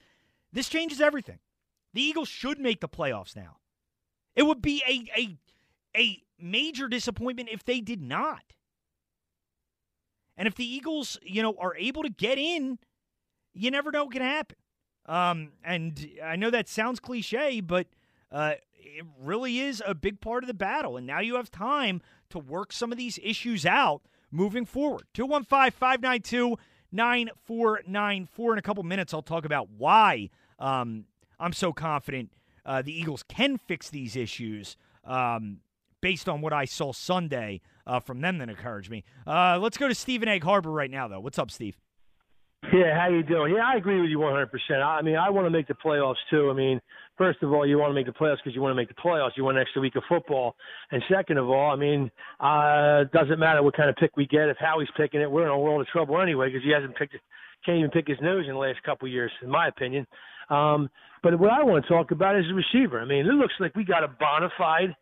[0.54, 1.40] This changes everything.
[1.94, 3.58] The Eagles should make the playoffs now.
[4.38, 5.38] It would be a a
[6.00, 8.44] a major disappointment if they did not.
[10.38, 12.78] And if the Eagles, you know, are able to get in,
[13.56, 14.56] you never know what can happen.
[15.08, 17.88] Um, and I know that sounds cliche, but
[18.32, 20.96] uh, it really is a big part of the battle.
[20.98, 25.06] And now you have time to work some of these issues out moving forward.
[25.16, 26.58] 215 592
[26.92, 28.54] 9494.
[28.54, 31.06] In a couple minutes, I'll talk about why um,
[31.40, 32.30] I'm so confident
[32.68, 34.78] uh, the Eagles can fix these issues.
[35.04, 35.62] Um,
[36.02, 39.04] based on what I saw Sunday uh, from them that encouraged me.
[39.26, 41.20] Uh, let's go to Stephen Egg Harbor right now, though.
[41.20, 41.76] What's up, Steve?
[42.74, 43.54] Yeah, how you doing?
[43.56, 44.48] Yeah, I agree with you 100%.
[44.84, 46.50] I mean, I want to make the playoffs too.
[46.50, 46.82] I mean,
[47.18, 48.96] first of all, you want to make the playoffs because you want to make the
[48.96, 49.32] playoffs.
[49.38, 50.56] You want an extra week of football.
[50.92, 54.50] And second of all, I mean, uh, doesn't matter what kind of pick we get.
[54.50, 57.14] If Howie's picking it, we're in a world of trouble anyway because he hasn't picked
[57.14, 57.22] it,
[57.66, 60.06] can't even pick his nose in the last couple of years, in my opinion.
[60.50, 60.90] Um,
[61.24, 63.00] but what I want to talk about is the receiver.
[63.00, 64.96] I mean, it looks like we got a bona fide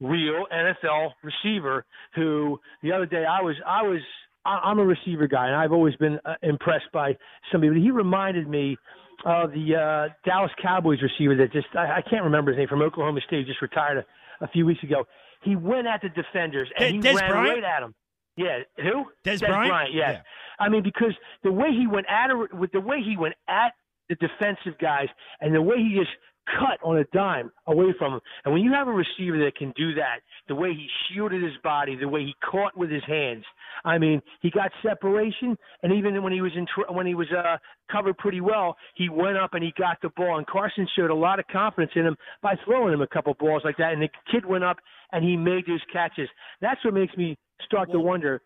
[0.00, 1.84] real NFL receiver
[2.14, 4.00] who the other day I was I was
[4.44, 7.16] I'm a receiver guy and I've always been uh, impressed by
[7.50, 7.74] somebody.
[7.74, 8.76] But he reminded me
[9.24, 12.82] of the uh, Dallas Cowboys receiver that just I, I can't remember his name from
[12.82, 14.04] Oklahoma State, just retired
[14.40, 15.04] a, a few weeks ago.
[15.42, 17.62] He went at the defenders and he ran Bryant?
[17.62, 17.94] right at him.
[18.36, 19.04] Yeah, who?
[19.24, 19.94] Dez Dez Bryant?
[19.94, 20.14] yes.
[20.14, 20.22] Yeah.
[20.58, 23.72] I mean, because the way he went at her, with the way he went at
[24.08, 25.08] the defensive guys,
[25.40, 26.10] and the way he just
[26.58, 28.20] cut on a dime away from him.
[28.44, 31.52] And when you have a receiver that can do that, the way he shielded his
[31.62, 33.44] body, the way he caught with his hands,
[33.84, 37.58] I mean, he got separation, and even when he was in when he was uh,
[37.90, 40.38] covered pretty well, he went up and he got the ball.
[40.38, 43.62] And Carson showed a lot of confidence in him by throwing him a couple balls
[43.64, 43.92] like that.
[43.92, 44.78] And the kid went up
[45.12, 46.28] and he made those catches.
[46.60, 48.42] That's what makes me start to wonder.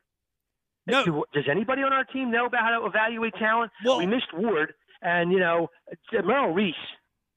[0.86, 1.24] No.
[1.32, 3.72] does anybody on our team know about how to evaluate talent?
[3.84, 4.72] Well- we missed Ward,
[5.06, 5.68] and you know
[6.12, 6.74] Merrill Reese.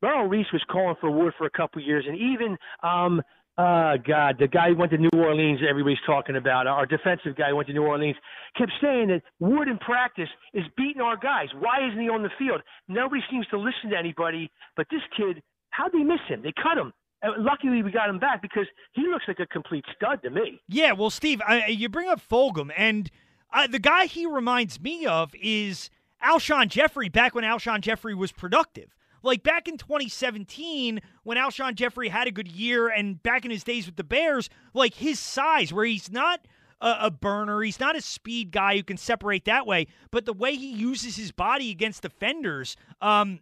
[0.01, 3.21] Merrill Reese was calling for Wood for a couple years, and even um,
[3.57, 7.49] uh, God, the guy who went to New Orleans, everybody's talking about our defensive guy
[7.49, 8.15] who went to New Orleans,
[8.57, 11.49] kept saying that Wood in practice is beating our guys.
[11.59, 12.61] Why isn't he on the field?
[12.87, 16.41] Nobody seems to listen to anybody, but this kid, how'd they miss him?
[16.41, 16.93] They cut him.
[17.37, 20.61] Luckily, we got him back because he looks like a complete stud to me.
[20.69, 23.11] Yeah, well, Steve, I, you bring up Fulgham, and
[23.51, 25.89] uh, the guy he reminds me of is
[26.23, 28.95] Alshon Jeffery back when Alshon Jeffery was productive.
[29.21, 33.63] Like back in 2017, when Alshon Jeffery had a good year, and back in his
[33.63, 36.45] days with the Bears, like his size, where he's not
[36.79, 40.33] a, a burner, he's not a speed guy who can separate that way, but the
[40.33, 43.39] way he uses his body against defenders um,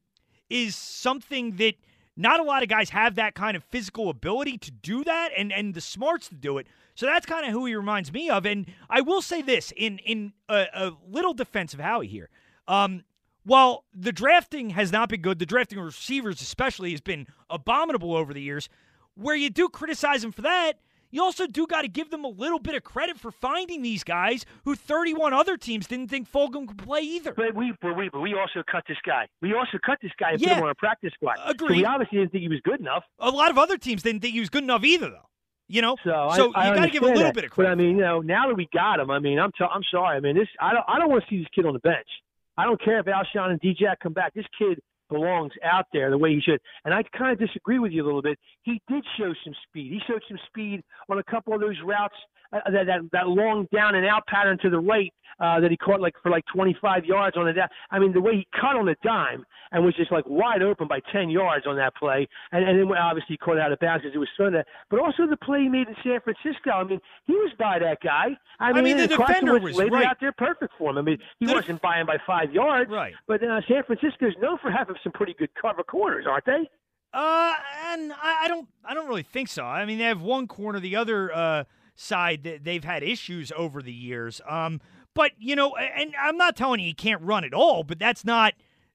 [0.49, 1.75] is something that
[2.15, 5.53] not a lot of guys have that kind of physical ability to do that and,
[5.53, 6.65] and the smarts to do it.
[6.95, 8.47] So that's kind of who he reminds me of.
[8.47, 12.29] And I will say this in in a, a little defense of Howie here.
[12.67, 13.03] Um,
[13.43, 18.15] while the drafting has not been good, the drafting of receivers especially has been abominable
[18.15, 18.67] over the years.
[19.15, 20.73] Where you do criticize them for that,
[21.09, 24.03] you also do got to give them a little bit of credit for finding these
[24.03, 27.33] guys who 31 other teams didn't think Fulgham could play either.
[27.33, 29.27] But we, but we, but we also cut this guy.
[29.41, 30.49] We also cut this guy and Yeah.
[30.49, 31.37] put him on a practice squad.
[31.57, 33.05] So we obviously didn't think he was good enough.
[33.19, 35.29] A lot of other teams didn't think he was good enough either, though.
[35.69, 37.33] You know, So, I, so I you got to give a little that.
[37.33, 37.69] bit of credit.
[37.69, 37.71] But.
[37.71, 40.15] I mean, you know, now that we got him, I mean, I'm t- I'm sorry.
[40.17, 42.07] I mean, this I don't I don't want to see this kid on the bench.
[42.57, 44.33] I don't care if Alshon and DJ come back.
[44.33, 46.59] This kid belongs out there the way he should.
[46.85, 48.37] And I kind of disagree with you a little bit.
[48.63, 49.91] He did show some speed.
[49.91, 52.15] He showed some speed on a couple of those routes,
[52.53, 55.77] uh, that, that that long down and out pattern to the right uh, that he
[55.77, 57.55] caught like for like 25 yards on it.
[57.91, 60.87] I mean, the way he cut on a dime and was just like wide open
[60.87, 63.79] by 10 yards on that play, and, and then obviously he caught it out of
[63.79, 64.65] bounds because it was there.
[64.89, 66.71] But also the play he made in San Francisco.
[66.71, 68.37] I mean, he was by that guy.
[68.59, 70.05] I mean, mean, the defender Wentz was laid right.
[70.05, 70.97] out there perfect for him.
[70.97, 72.89] I mean, he The wasn't by him by five yards.
[72.89, 73.13] Right.
[73.27, 76.69] But uh, San Francisco's known for having some pretty good cover corners, aren't they?
[77.13, 77.53] Uh,
[77.93, 79.63] and I, I don't, I don't really think so.
[79.63, 81.63] I mean, they have one corner, the other uh,
[81.97, 84.39] side that they've had issues over the years.
[84.47, 84.79] Um,
[85.13, 88.23] but you know, and I'm not telling you he can't run at all, but that's
[88.23, 88.53] not,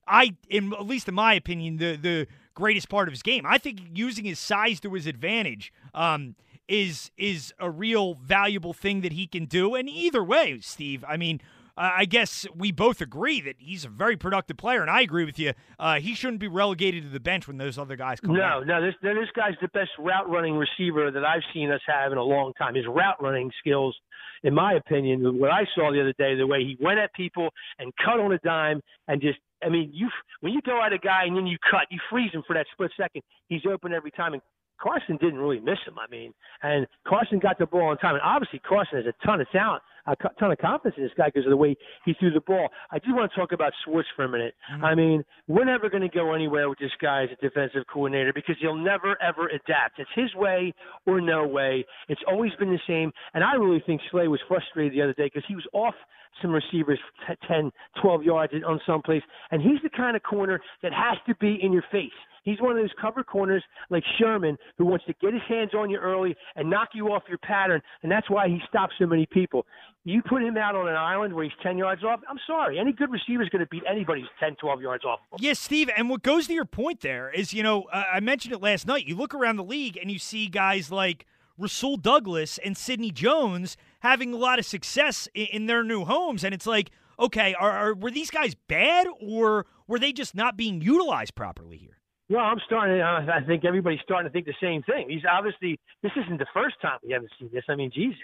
[0.09, 3.45] I, in at least in my opinion, the the greatest part of his game.
[3.45, 6.37] I think using his size to his advantage, um,
[6.69, 9.75] is is a real valuable thing that he can do.
[9.75, 11.43] And either way, Steve, I mean.
[11.77, 15.25] Uh, I guess we both agree that he's a very productive player, and I agree
[15.25, 15.53] with you.
[15.79, 18.67] Uh, he shouldn't be relegated to the bench when those other guys come No, back.
[18.67, 22.19] no, this this guy's the best route running receiver that I've seen us have in
[22.19, 22.75] a long time.
[22.75, 23.97] His route running skills,
[24.43, 27.49] in my opinion, what I saw the other day, the way he went at people
[27.79, 30.09] and cut on a dime and just I mean, you
[30.41, 32.67] when you go at a guy and then you cut, you freeze him for that
[32.73, 33.23] split second.
[33.49, 34.43] He's open every time and
[34.83, 35.95] Carson didn't really miss him.
[35.99, 39.41] I mean, and Carson got the ball on time, and obviously Carson has a ton
[39.41, 42.33] of talent, a ton of confidence in this guy because of the way he threw
[42.33, 42.69] the ball.
[42.91, 44.55] I do want to talk about Schwartz for a minute.
[44.73, 44.85] Mm-hmm.
[44.85, 48.33] I mean, we're never going to go anywhere with this guy as a defensive coordinator
[48.35, 49.99] because he'll never ever adapt.
[49.99, 50.75] It's his way
[51.07, 51.85] or no way.
[52.09, 55.27] It's always been the same, and I really think Slay was frustrated the other day
[55.27, 55.95] because he was off
[56.41, 60.61] some receivers t- 10, 12 yards on some place, and he's the kind of corner
[60.83, 62.11] that has to be in your face.
[62.43, 65.91] He's one of those cover corners like Sherman who wants to get his hands on
[65.91, 69.27] you early and knock you off your pattern, and that's why he stops so many
[69.27, 69.67] people.
[70.05, 72.79] You put him out on an island where he's 10 yards off, I'm sorry.
[72.79, 75.21] Any good receiver is going to beat anybody who's 10, 12 yards off.
[75.39, 75.89] Yes, Steve.
[75.97, 78.87] And what goes to your point there is, you know, uh, I mentioned it last
[78.87, 79.07] night.
[79.07, 81.27] You look around the league and you see guys like
[81.57, 86.43] Rasul Douglas and Sidney Jones having a lot of success in, in their new homes,
[86.43, 90.57] and it's like, okay, are, are were these guys bad or were they just not
[90.57, 91.99] being utilized properly here?
[92.33, 93.03] Well, I'm starting.
[93.03, 95.11] Uh, I think everybody's starting to think the same thing.
[95.11, 97.65] He's obviously this isn't the first time we haven't seen this.
[97.69, 98.17] I mean, Jesus,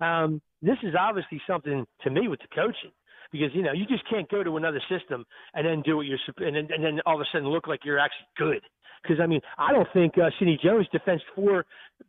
[0.00, 2.90] um, this is obviously something to me with the coaching
[3.30, 6.18] because you know you just can't go to another system and then do what you're
[6.38, 8.62] and then, and then all of a sudden look like you're actually good.
[9.02, 11.66] Because I mean, I don't think uh, Sidney Jones defensed four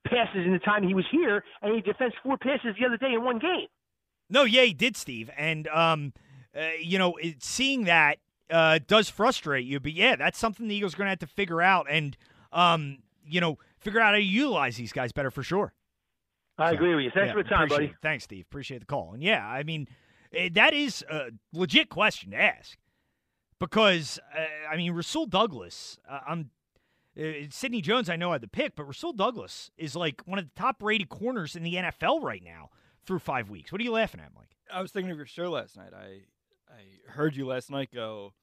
[0.08, 3.14] passes in the time he was here, and he defensed four passes the other day
[3.14, 3.68] in one game.
[4.30, 5.30] No, yeah, he did, Steve.
[5.36, 6.14] And um,
[6.56, 8.20] uh, you know, it, seeing that
[8.52, 9.80] uh, does frustrate you.
[9.80, 12.16] But yeah, that's something the Eagles are going to have to figure out and,
[12.52, 15.74] um, you know, figure out how to utilize these guys better for sure.
[16.58, 17.12] I So, agree with you.
[17.14, 17.86] Thanks yeah, for the time, buddy.
[17.86, 17.95] it.
[18.02, 18.45] Thanks, Steve.
[18.49, 19.14] Appreciate the call.
[19.14, 19.88] And yeah, I mean,
[20.34, 22.78] eh, that is a legit question to ask
[23.60, 25.97] because uh, I mean, Rasul Douglas.
[26.10, 26.49] Uh, I'm
[27.20, 28.10] uh, Sidney Jones.
[28.10, 31.10] I know had the pick, but Rasul Douglas is like one of the top rated
[31.10, 32.70] corners in the NFL right now
[33.06, 33.72] through five weeks.
[33.72, 34.56] What are you laughing at, Mike?
[34.72, 35.93] I was thinking of your show last night.
[35.95, 36.22] I
[36.72, 38.34] I heard you last night go,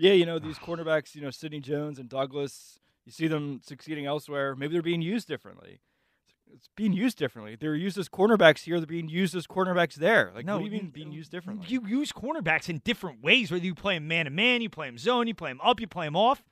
[0.00, 2.78] yeah, you know these cornerbacks, you know Sidney Jones and Douglas.
[3.04, 4.54] You see them succeeding elsewhere.
[4.56, 5.80] Maybe they're being used differently.
[6.52, 7.56] It's being used differently.
[7.58, 8.78] They're used as cornerbacks here.
[8.80, 10.32] They're being used as cornerbacks there.
[10.34, 11.66] Like, No, what do you mean n- being used differently?
[11.68, 13.52] You use cornerbacks in different ways.
[13.52, 15.80] Whether you play him man to man, you play him zone, you play him up,
[15.80, 16.42] you play him off.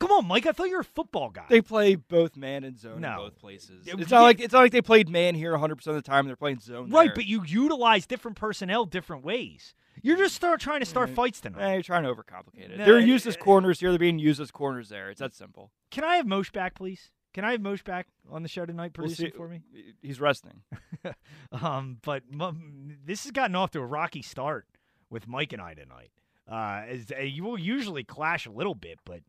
[0.00, 0.44] Come on, Mike.
[0.46, 1.46] I thought you were a football guy.
[1.48, 3.10] they play both man and zone No.
[3.12, 3.86] in both places.
[3.86, 6.26] It's not like it's not like they played man here 100 percent of the time.
[6.26, 6.90] They're playing zone.
[6.90, 7.14] right, there.
[7.14, 9.72] but you utilize different personnel different ways.
[10.02, 11.62] You're just start trying to start fights tonight.
[11.62, 12.78] Eh, you're trying to overcomplicate it.
[12.78, 13.90] No, they're used eh, as corners here.
[13.90, 15.10] They're being used as corners there.
[15.10, 15.70] It's that simple.
[15.90, 17.10] Can I have Mosh back, please?
[17.34, 19.62] Can I have Mosh back on the show tonight, We'll producing see- for me?
[20.02, 20.62] He's resting.
[21.52, 24.66] um, but m- this has gotten off to a rocky start
[25.10, 26.10] with Mike and I tonight.
[26.50, 29.20] Uh, as, uh, you will usually clash a little bit, but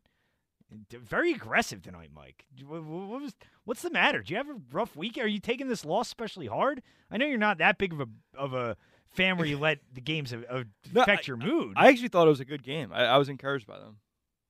[0.88, 2.46] d- very aggressive tonight, Mike.
[2.66, 4.22] What was what's the matter?
[4.22, 5.18] Do you have a rough week?
[5.18, 6.82] Are you taking this loss especially hard?
[7.10, 8.76] I know you're not that big of a of a
[9.12, 11.74] fan where you let the games uh, No, affect your mood.
[11.76, 12.92] I actually thought it was a good game.
[12.92, 13.96] I, I was encouraged by them.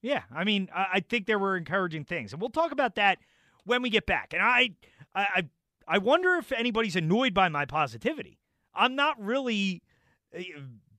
[0.03, 3.19] Yeah, I mean, I, I think there were encouraging things, and we'll talk about that
[3.65, 4.33] when we get back.
[4.33, 4.71] And I,
[5.15, 5.45] I,
[5.87, 8.39] I- wonder if anybody's annoyed by my positivity.
[8.75, 9.83] I'm not really
[10.35, 10.41] uh,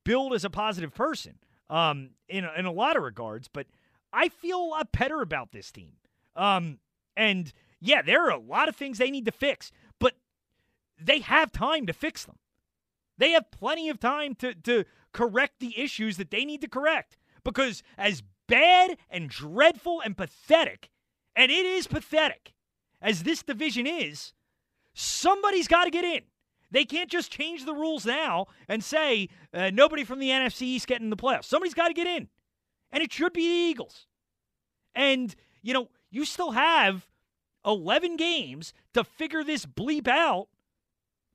[0.03, 1.39] billed as a positive person,
[1.69, 3.65] um, in a- in a lot of regards, but
[4.13, 5.93] I feel a lot better about this team.
[6.35, 6.77] Um,
[7.17, 10.13] and yeah, there are a lot of things they need to fix, but
[11.01, 12.35] they have time to fix them.
[13.21, 17.19] They have plenty of time to, to correct the issues that they need to correct.
[17.43, 20.89] Because as bad and dreadful and pathetic,
[21.35, 22.53] and it is pathetic,
[22.99, 24.33] as this division is,
[24.95, 26.21] somebody's got to get in.
[26.71, 30.87] They can't just change the rules now and say uh, nobody from the NFC East
[30.87, 31.45] getting in the playoffs.
[31.45, 32.27] Somebody's got to get in.
[32.91, 34.07] And it should be the Eagles.
[34.95, 37.07] And, you know, you still have
[37.67, 40.47] 11 games to figure this bleep out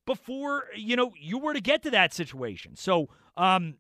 [0.07, 2.76] before you know you were to get to that situation.
[2.76, 3.74] So um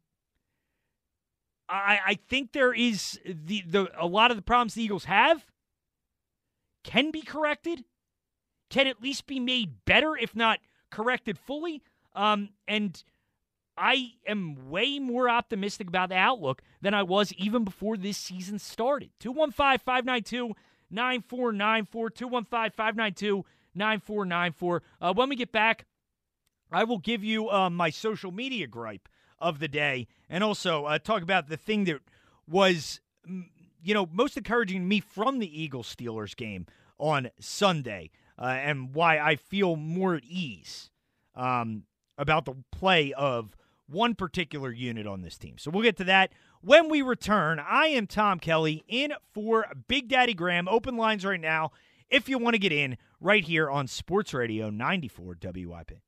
[1.68, 5.46] I I think there is the the a lot of the problems the Eagles have
[6.84, 7.84] can be corrected,
[8.70, 10.58] can at least be made better if not
[10.90, 11.82] corrected fully.
[12.14, 13.02] Um and
[13.78, 18.58] I am way more optimistic about the outlook than I was even before this season
[18.58, 19.10] started.
[19.20, 20.54] 215 592
[20.90, 22.10] 9494.
[22.10, 24.82] 215 592 9494.
[25.14, 25.84] When we get back,
[26.76, 29.08] I will give you uh, my social media gripe
[29.38, 32.00] of the day and also uh, talk about the thing that
[32.46, 33.00] was,
[33.82, 36.66] you know, most encouraging me from the Eagles Steelers game
[36.98, 40.90] on Sunday uh, and why I feel more at ease
[41.34, 41.84] um,
[42.18, 43.56] about the play of
[43.86, 45.56] one particular unit on this team.
[45.56, 47.58] So we'll get to that when we return.
[47.58, 50.68] I am Tom Kelly in for Big Daddy Graham.
[50.68, 51.70] Open lines right now
[52.10, 56.02] if you want to get in right here on Sports Radio 94 WIP.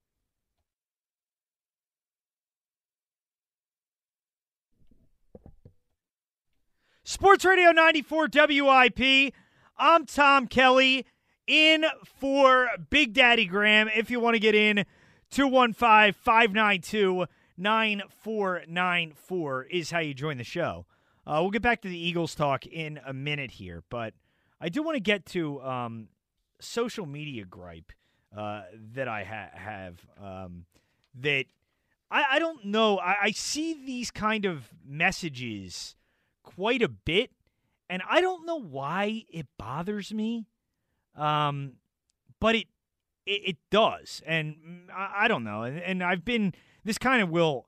[7.09, 9.33] Sports Radio 94 WIP.
[9.79, 11.07] I'm Tom Kelly
[11.47, 13.89] in for Big Daddy Graham.
[13.89, 14.85] If you want to get in,
[15.31, 17.25] 215 592
[17.57, 20.85] 9494 is how you join the show.
[21.27, 24.13] Uh, we'll get back to the Eagles talk in a minute here, but
[24.61, 26.09] I do want to get to um,
[26.61, 27.91] social media gripe
[28.37, 30.67] uh, that I ha- have um,
[31.15, 31.47] that
[32.11, 32.99] I, I don't know.
[32.99, 35.95] I, I see these kind of messages
[36.57, 37.31] quite a bit,
[37.91, 40.47] and I don't know why it bothers me.
[41.17, 41.75] Um,
[42.41, 42.67] but it
[43.27, 45.63] it, it does, and mm, I, I don't know.
[45.63, 47.67] And, and I've been this kind of will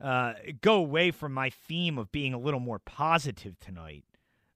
[0.00, 4.04] uh, go away from my theme of being a little more positive tonight,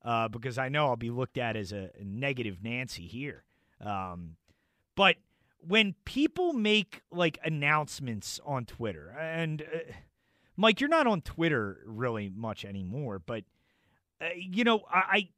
[0.05, 3.45] uh, because I know I'll be looked at as a, negative Nancy here.
[3.81, 4.37] Um,
[4.95, 5.17] but
[5.59, 9.93] when people make like announcements on Twitter, and uh,
[10.57, 13.45] Mike, you're not on Twitter really much anymore, but
[14.21, 15.29] uh, you know, I, I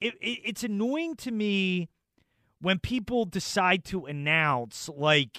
[0.00, 1.88] it, it, it's annoying to me
[2.60, 5.38] when people decide to announce like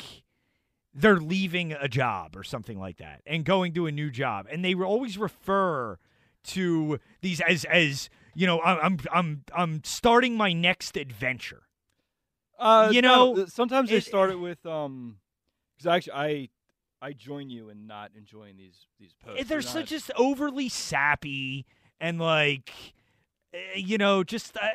[0.93, 4.63] they're leaving a job or something like that and going to a new job, and
[4.63, 5.97] they always refer
[6.45, 11.63] to these as as you know, I'm I'm I'm, I'm starting my next adventure.
[12.57, 15.17] Uh, You know, sometimes they it- start it with um,
[15.77, 16.49] because actually I
[17.01, 19.37] I join you in not enjoying these these posts.
[19.37, 21.65] They're They're so not- just overly sappy
[21.99, 22.71] and like,
[23.53, 24.57] eh, you know, just.
[24.57, 24.69] Uh,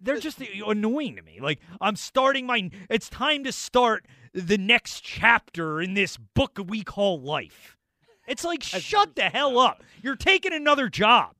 [0.00, 1.40] they're just annoying to me.
[1.40, 6.82] Like I'm starting my it's time to start the next chapter in this book we
[6.82, 7.76] call life.
[8.26, 9.82] It's like shut the hell up.
[10.02, 11.36] You're taking another job.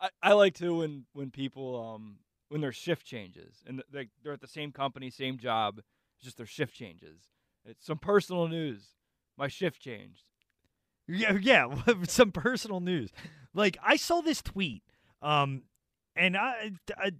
[0.00, 2.18] I, I like to when when people um
[2.48, 5.80] when their shift changes and they they're at the same company, same job,
[6.22, 7.20] just their shift changes.
[7.64, 8.94] It's some personal news.
[9.36, 10.24] My shift changed.
[11.06, 11.66] Yeah, yeah,
[12.04, 13.10] some personal news.
[13.58, 14.82] Like I saw this tweet,
[15.20, 15.62] um,
[16.14, 17.10] and I, I,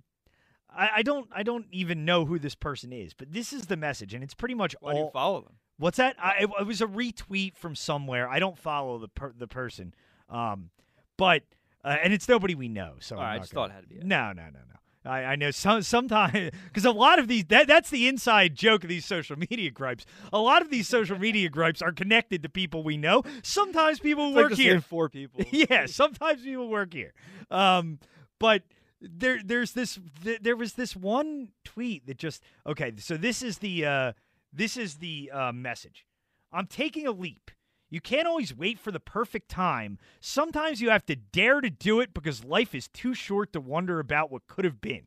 [0.70, 4.14] I don't, I don't even know who this person is, but this is the message,
[4.14, 4.96] and it's pretty much Why all.
[4.98, 5.54] do you follow them?
[5.78, 6.14] What's that?
[6.22, 8.28] I, it was a retweet from somewhere.
[8.28, 9.94] I don't follow the per, the person,
[10.30, 10.70] um,
[11.16, 11.42] but
[11.84, 12.94] uh, and it's nobody we know.
[13.00, 13.96] So I'm right, I just gonna- thought it had to be.
[13.96, 14.04] it.
[14.04, 14.76] No, no, no, no.
[15.04, 18.82] I, I know some sometimes because a lot of these that that's the inside joke
[18.82, 20.04] of these social media gripes.
[20.32, 23.22] A lot of these social media gripes are connected to people we know.
[23.42, 24.80] Sometimes people It's work like here.
[24.80, 25.44] four people.
[25.50, 27.12] yeah, sometimes people work here.
[27.50, 27.98] Um,
[28.38, 28.62] but
[29.00, 29.98] there, there's this.
[30.24, 32.92] Th- there was this one tweet that just okay.
[32.98, 34.12] So this is the uh,
[34.52, 36.04] this is the uh, message.
[36.52, 37.50] I'm taking a leap.
[37.90, 39.98] You can't always wait for the perfect time.
[40.20, 43.98] Sometimes you have to dare to do it because life is too short to wonder
[43.98, 45.04] about what could have been.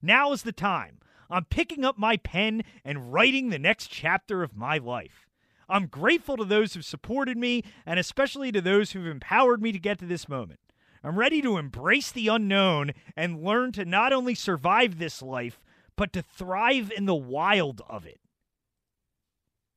[0.00, 0.98] Now is the time.
[1.30, 5.28] I'm picking up my pen and writing the next chapter of my life.
[5.68, 9.78] I'm grateful to those who've supported me and especially to those who've empowered me to
[9.78, 10.60] get to this moment.
[11.02, 15.60] I'm ready to embrace the unknown and learn to not only survive this life,
[15.96, 18.20] but to thrive in the wild of it.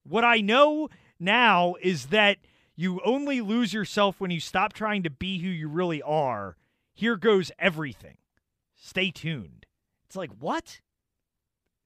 [0.03, 0.89] What I know
[1.19, 2.37] now is that
[2.75, 6.55] you only lose yourself when you stop trying to be who you really are.
[6.93, 8.17] Here goes everything.
[8.75, 9.65] Stay tuned.
[10.05, 10.79] It's like, what?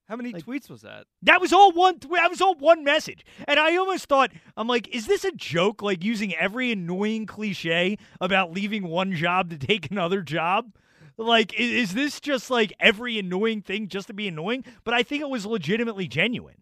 [0.08, 1.06] How many Like- tweets was that?
[1.22, 1.98] That was all one.
[2.12, 5.82] That was all one message, and I almost thought, I'm like, is this a joke?
[5.82, 10.74] Like using every annoying cliche about leaving one job to take another job.
[11.18, 14.66] Like, i- is this just like every annoying thing just to be annoying?
[14.84, 16.61] But I think it was legitimately genuine.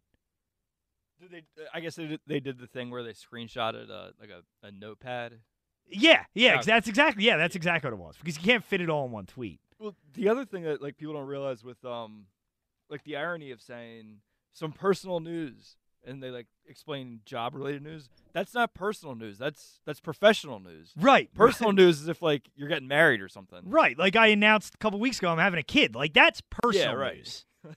[1.30, 1.44] They?
[1.74, 4.72] I guess they did, they did the thing where they screenshotted a like a, a
[4.72, 5.40] notepad.
[5.92, 6.62] Yeah, yeah, Yeah.
[6.62, 7.24] that's exactly.
[7.24, 9.60] Yeah, that's exactly what it was because you can't fit it all in one tweet.
[9.80, 12.26] Well, the other thing that like people don't realize with um,
[12.90, 14.18] like the irony of saying
[14.54, 18.10] some personal news and they like explain job related news.
[18.34, 19.38] That's not personal news.
[19.38, 20.94] That's that's professional news.
[20.98, 23.62] Right, Personal news is if like you're getting married or something.
[23.64, 25.96] Right, like I announced a couple weeks ago, I'm having a kid.
[25.96, 27.18] Like that's personal yeah, right.
[27.18, 27.46] news.
[27.62, 27.76] Like,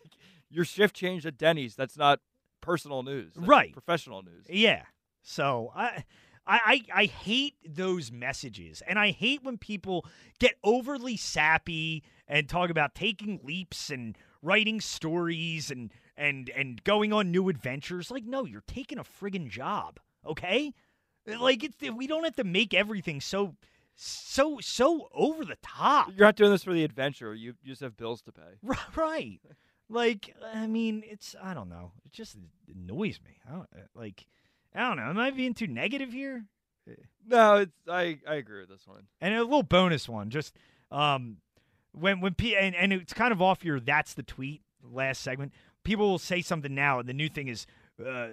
[0.48, 1.74] your shift changed at Denny's.
[1.74, 2.20] That's not
[2.62, 3.34] personal news.
[3.34, 3.72] That's Right.
[3.72, 4.46] Professional news.
[4.48, 4.84] Yeah.
[5.22, 6.04] So I,
[6.46, 10.06] I, I, I hate those messages, and I hate when people
[10.38, 17.12] get overly sappy and talk about taking leaps and writing stories and and and going
[17.12, 18.10] on new adventures.
[18.10, 20.72] Like, no, you're taking a friggin' job, okay?
[21.26, 23.54] Like, it's we don't have to make everything so
[23.94, 26.08] so so over the top.
[26.08, 27.34] You're not doing this for the adventure.
[27.34, 28.58] You, you just have bills to pay.
[28.96, 29.40] Right.
[29.88, 31.92] Like, I mean, it's I don't know.
[32.04, 32.36] It just
[32.74, 33.38] annoys me.
[33.48, 34.26] I don't like.
[34.74, 35.04] I don't know.
[35.10, 36.46] Am I being too negative here?
[37.26, 39.06] No, it's I I agree with this one.
[39.20, 40.56] And a little bonus one, just
[40.90, 41.36] um,
[41.92, 45.52] when when P and, and it's kind of off your that's the tweet last segment.
[45.84, 47.66] People will say something now, and the new thing is
[48.00, 48.28] uh, uh,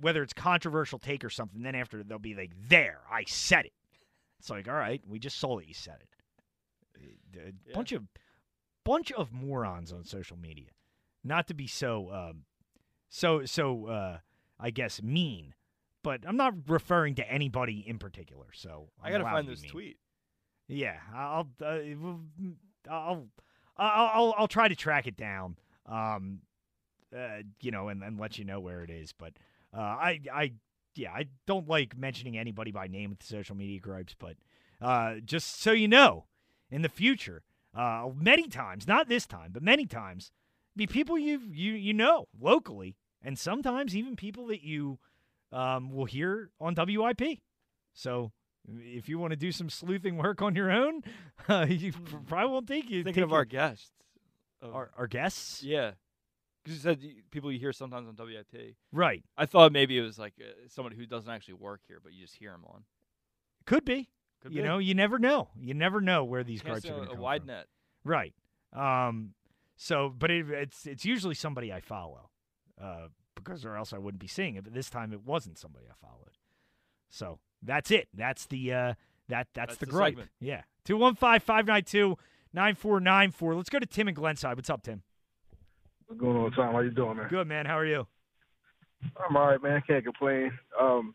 [0.00, 1.62] whether it's controversial take or something.
[1.62, 3.72] Then after they'll be like, "There, I said it."
[4.38, 6.08] It's like, all right, we just saw that you said it.
[7.38, 7.74] A Yeah.
[7.74, 8.02] bunch of
[8.84, 10.68] bunch of morons on social media.
[11.22, 12.44] Not to be so um,
[13.08, 14.18] so so uh,
[14.58, 15.54] I guess mean,
[16.02, 18.46] but I'm not referring to anybody in particular.
[18.52, 19.70] So I I'm gotta find to this mean.
[19.70, 19.96] tweet.
[20.68, 21.78] Yeah, I'll uh,
[22.90, 23.26] I'll
[23.76, 25.56] I'll I'll I'll try to track it down.
[25.86, 26.40] Um,
[27.16, 29.12] uh, you know, and, and let you know where it is.
[29.12, 29.34] But
[29.76, 30.52] uh, I I
[30.94, 34.14] yeah, I don't like mentioning anybody by name with the social media gripes.
[34.18, 34.36] But
[34.80, 36.26] uh, just so you know,
[36.70, 37.42] in the future,
[37.74, 40.30] uh, many times, not this time, but many times,
[40.76, 44.98] be people you you you know locally, and sometimes even people that you
[45.52, 47.38] um, will hear on WIP.
[47.92, 48.32] So
[48.68, 51.02] if you want to do some sleuthing work on your own,
[51.48, 51.92] uh, you
[52.28, 53.02] probably won't take you.
[53.04, 53.90] Thinking of your- our guests.
[54.62, 55.92] Of- our, our guests, yeah,
[56.62, 57.00] because you said
[57.30, 58.74] people you hear sometimes on WIP.
[58.92, 59.24] right?
[59.38, 62.20] I thought maybe it was like uh, someone who doesn't actually work here, but you
[62.22, 62.84] just hear them on.
[63.64, 64.10] Could be.
[64.42, 64.68] Could you be.
[64.68, 65.48] know, you never know.
[65.60, 67.40] You never know where these Can't gripes say are a, going to a come wide
[67.42, 67.48] from.
[67.48, 67.66] net.
[68.04, 68.34] Right.
[68.72, 69.34] Um.
[69.76, 72.30] So, but it, it's it's usually somebody I follow,
[72.80, 74.64] uh, because or else I wouldn't be seeing it.
[74.64, 76.36] But this time it wasn't somebody I followed.
[77.08, 78.08] So that's it.
[78.14, 78.94] That's the uh
[79.28, 80.12] that that's, That's the the gripe.
[80.12, 80.30] segment.
[80.40, 80.62] Yeah.
[82.54, 83.56] 215-592-9494.
[83.56, 84.56] Let's go to Tim and Glenside.
[84.56, 85.02] What's up, Tim?
[86.06, 86.72] What's going on, Tom?
[86.74, 87.28] How you doing, man?
[87.28, 87.66] Good man.
[87.66, 88.06] How are you?
[89.28, 89.82] I'm all right, man.
[89.86, 90.52] Can't complain.
[90.80, 91.14] Um,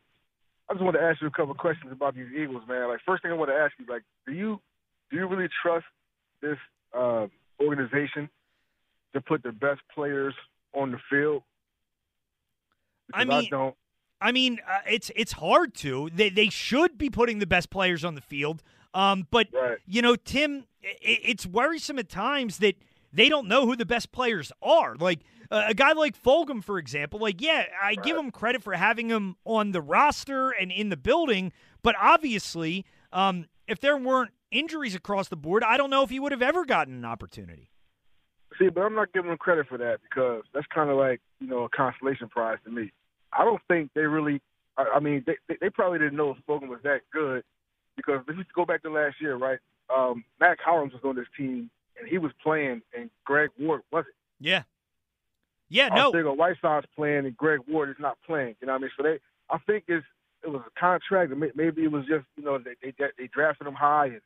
[0.70, 2.88] I just wanted to ask you a couple of questions about these Eagles, man.
[2.88, 4.60] Like, first thing I want to ask you, like, do you
[5.12, 5.86] do you really trust
[6.42, 6.58] this
[6.98, 7.28] uh,
[7.62, 8.30] organization
[9.14, 10.34] to put the best players
[10.74, 11.44] on the field?
[13.14, 13.76] I Because mean- don't.
[14.22, 16.10] I mean, uh, it's it's hard to.
[16.12, 18.64] They they should be putting the best players on the field.
[18.94, 19.78] Um, but Right.
[19.86, 22.76] you know, Tim, i it's worrisome at times that
[23.16, 24.96] they don't know who the best players are.
[24.96, 27.20] Like uh, a guy like Fulgham, for example.
[27.20, 30.98] Like, yeah, I give him credit for having him on the roster and in the
[30.98, 31.52] building,
[31.82, 36.20] but obviously, um, if there weren't injuries across the board, I don't know if he
[36.20, 37.72] would have ever gotten an opportunity.
[38.60, 41.48] See, but I'm not giving him credit for that because that's kind of like you
[41.48, 42.92] know a consolation prize to me.
[43.34, 44.42] I don't think they really.
[44.78, 47.44] I, I mean, they, they they probably didn't know if Spogan was that good
[47.98, 49.60] because if you go back to last year, right?
[49.94, 51.70] Um, Mack Hollins was on this team
[52.00, 54.16] and he was playing, and Greg Ward wasn't.
[54.40, 54.64] Yeah.
[55.70, 56.12] Yeah, I no.
[56.12, 58.56] think a Whiteside's playing and Greg Ward is not playing.
[58.62, 58.92] You know what I mean?
[58.98, 59.20] So they,
[59.50, 60.06] I think it's
[60.44, 61.34] it was a contract.
[61.56, 64.22] Maybe it was just you know they they, they drafted him high and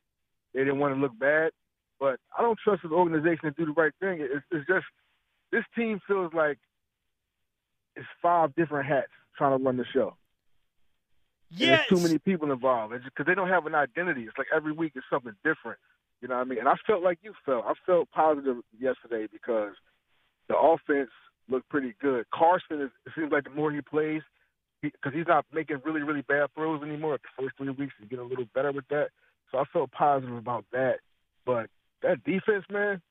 [0.53, 1.51] they didn't want to look bad.
[1.99, 4.20] But I don't trust the organization to do the right thing.
[4.22, 4.86] It's, it's just
[5.51, 6.57] this team feels like
[7.95, 10.15] it's five different hats trying to run the show.
[11.51, 14.22] There's too many people involved It's because they don't have an identity.
[14.24, 15.80] It's like every week is something different.
[16.22, 16.59] You know what I mean?
[16.59, 17.65] And I felt like you felt.
[17.65, 19.74] I felt positive yesterday because
[20.47, 21.11] the offense
[21.47, 22.26] looked pretty good.
[22.34, 22.89] Carson is.
[23.05, 24.22] It seems like the more he plays,
[24.82, 27.17] because he's not making really really bad throws anymore.
[27.17, 29.09] The first three weeks he's getting a little better with that.
[29.51, 30.97] So I felt positive about that.
[31.45, 31.70] But
[32.03, 33.01] that defense, man,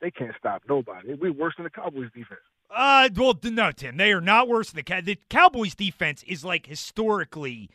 [0.00, 1.14] they can't stop nobody.
[1.14, 2.40] We're worse than the Cowboys defense.
[2.74, 3.96] Uh, well, no, Tim.
[3.96, 7.70] They are not worse than the Cow- the Cowboys' defense is like historically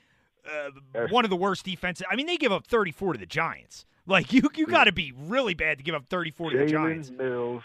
[0.46, 2.06] uh, one of the worst defenses.
[2.12, 3.86] I mean, they give up 34 to the Giants.
[4.06, 7.12] Like you, you got to be really bad to give up 34 to the Giants.
[7.12, 7.64] Mills,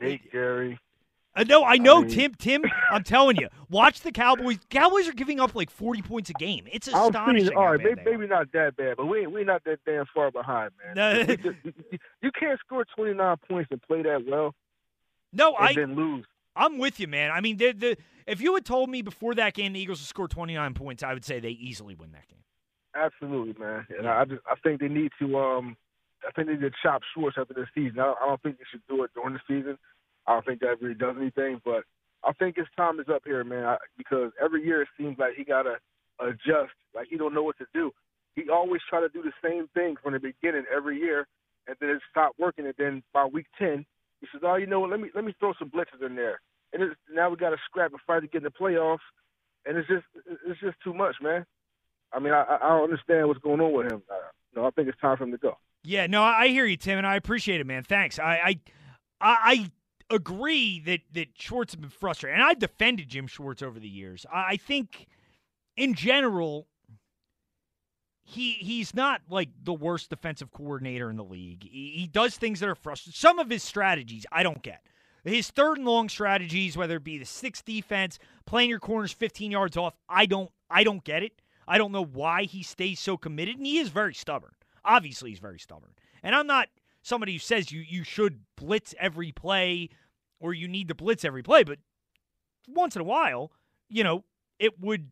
[0.00, 0.78] Nate Gerry.
[1.34, 2.34] Uh, no, I know, mean- Tim.
[2.34, 4.58] Tim, I'm telling you, watch the Cowboys.
[4.70, 6.66] Cowboys are giving up like 40 points a game.
[6.72, 7.54] It's astonishing.
[7.54, 10.70] all right, maybe, maybe not that bad, but we we're not that damn far behind,
[10.94, 11.26] man.
[11.28, 11.56] We just-
[12.22, 14.54] you, can't score 29 points and play that well
[15.32, 16.24] No, and I, then lose.
[16.54, 17.30] I'm with you, man.
[17.30, 17.96] I mean, the, the
[18.26, 21.12] if you had told me before that game the Eagles would score 29 points, I
[21.12, 22.38] would say they easily win that game.
[22.96, 23.86] Absolutely, man.
[23.98, 25.76] And I just I think they need to um
[26.26, 27.98] I think they need to chop Schwartz after this season.
[28.00, 29.78] I don't, I don't think they should do it during the season.
[30.26, 31.84] I don't think that really does anything, but
[32.24, 33.64] I think his time is up here, man.
[33.64, 35.76] I, because every year it seems like he gotta
[36.18, 37.92] adjust, like he don't know what to do.
[38.34, 41.26] He always try to do the same thing from the beginning every year,
[41.68, 42.66] and then it stopped working.
[42.66, 43.84] And then by week ten,
[44.20, 44.90] he says, "Oh, you know what?
[44.90, 46.40] Let me let me throw some blitzes in there."
[46.72, 49.06] And it's, now we got to scrap and fight to get in the playoffs,
[49.64, 50.04] and it's just
[50.46, 51.46] it's just too much, man.
[52.16, 54.02] I mean, I, I don't understand what's going on with him.
[54.10, 55.58] Uh, I think it's time for him to go.
[55.84, 57.82] Yeah, no, I hear you, Tim, and I appreciate it, man.
[57.84, 58.18] Thanks.
[58.18, 58.60] I I,
[59.20, 59.70] I I
[60.10, 64.24] agree that that Schwartz has been frustrated, and I've defended Jim Schwartz over the years.
[64.32, 65.06] I, I think,
[65.76, 66.66] in general,
[68.24, 71.68] he he's not like the worst defensive coordinator in the league.
[71.70, 73.14] He, he does things that are frustrating.
[73.14, 74.80] Some of his strategies I don't get.
[75.22, 79.50] His third and long strategies, whether it be the six defense, playing your corners 15
[79.50, 81.42] yards off, I don't I don't get it.
[81.66, 84.54] I don't know why he stays so committed, and he is very stubborn.
[84.84, 85.92] Obviously, he's very stubborn.
[86.22, 86.68] And I'm not
[87.02, 89.90] somebody who says you you should blitz every play
[90.40, 91.78] or you need to blitz every play, but
[92.68, 93.52] once in a while,
[93.88, 94.24] you know,
[94.58, 95.10] it would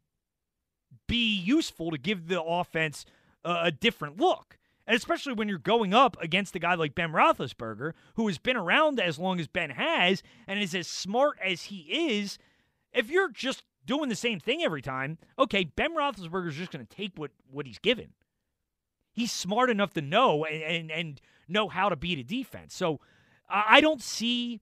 [1.07, 3.05] be useful to give the offense
[3.45, 4.59] a, a different look.
[4.87, 8.57] And especially when you're going up against a guy like Ben Roethlisberger, who has been
[8.57, 12.39] around as long as Ben has and is as smart as he is,
[12.93, 16.87] if you're just doing the same thing every time, okay, Ben Roethlisberger is just going
[16.87, 18.11] to take what, what he's given.
[19.13, 22.75] He's smart enough to know and, and, and know how to beat a defense.
[22.75, 23.01] So
[23.49, 24.61] I don't see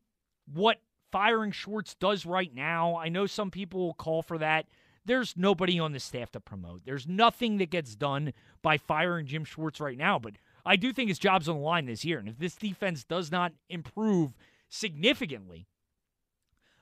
[0.52, 0.78] what
[1.10, 2.96] firing Schwartz does right now.
[2.96, 4.66] I know some people will call for that.
[5.04, 6.82] There's nobody on the staff to promote.
[6.84, 10.18] There's nothing that gets done by firing Jim Schwartz right now.
[10.18, 12.18] But I do think his job's on the line this year.
[12.18, 14.36] And if this defense does not improve
[14.68, 15.66] significantly,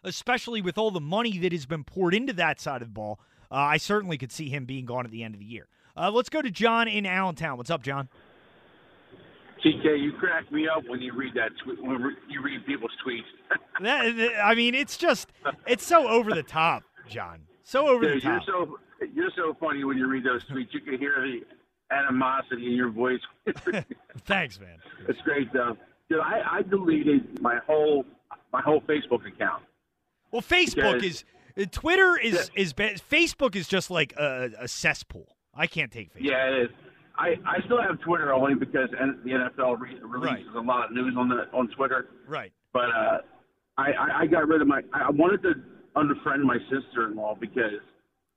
[0.05, 3.20] especially with all the money that has been poured into that side of the ball,
[3.51, 5.66] uh, I certainly could see him being gone at the end of the year.
[5.96, 7.57] Uh, let's go to John in Allentown.
[7.57, 8.09] What's up, John?
[9.64, 13.20] TK, you crack me up when you read that tweet, when you read people's tweets.
[13.82, 15.32] That, I mean, it's just,
[15.66, 17.46] it's so over the top, John.
[17.62, 18.78] So over the Dude, you're so
[19.14, 20.68] you're so funny when you read those tweets.
[20.72, 21.40] You can hear the
[21.94, 23.20] animosity in your voice.
[24.26, 24.76] Thanks, man.
[25.09, 25.78] it's great though.
[26.11, 28.05] Dude, I, I deleted my whole
[28.53, 29.62] my whole Facebook account.
[30.33, 31.24] Well, Facebook Because- is,
[31.59, 33.01] uh, Twitter is is bad.
[33.11, 35.37] Facebook is just like a, a cesspool.
[35.55, 36.22] I can't take Facebook.
[36.24, 36.70] Yeah, it is.
[37.18, 40.93] I, I still have Twitter only because N- the NFL re- releases a lot of
[40.93, 42.09] news on the on Twitter.
[42.26, 42.53] Right.
[42.72, 43.18] But uh,
[43.76, 44.81] I, I I got rid of my.
[44.95, 45.55] I wanted to
[45.97, 47.83] unfriend my sister-in-law because,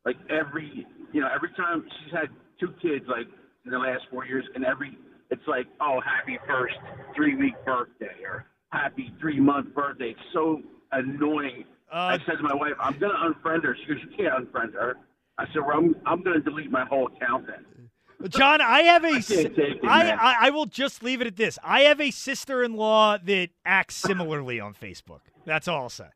[0.06, 2.30] like every you know every time she's had
[2.60, 3.28] two kids like
[3.66, 4.98] in the last four years, and every
[5.30, 6.76] it's like, oh, happy first
[7.16, 10.10] three week birthday or happy three month birthday.
[10.10, 11.64] It's so annoying.
[11.94, 13.78] Uh, I said to my wife, I'm gonna unfriend her.
[13.80, 14.96] She goes, you can't unfriend her.
[15.38, 18.30] I said, well, I'm I'm gonna delete my whole account then.
[18.30, 19.10] John, I have a.
[19.10, 20.12] I it, I.
[20.12, 21.60] I, I will just leave it at this.
[21.64, 25.20] I have a sister-in-law that acts similarly on Facebook.
[25.46, 26.10] That's all I'll say.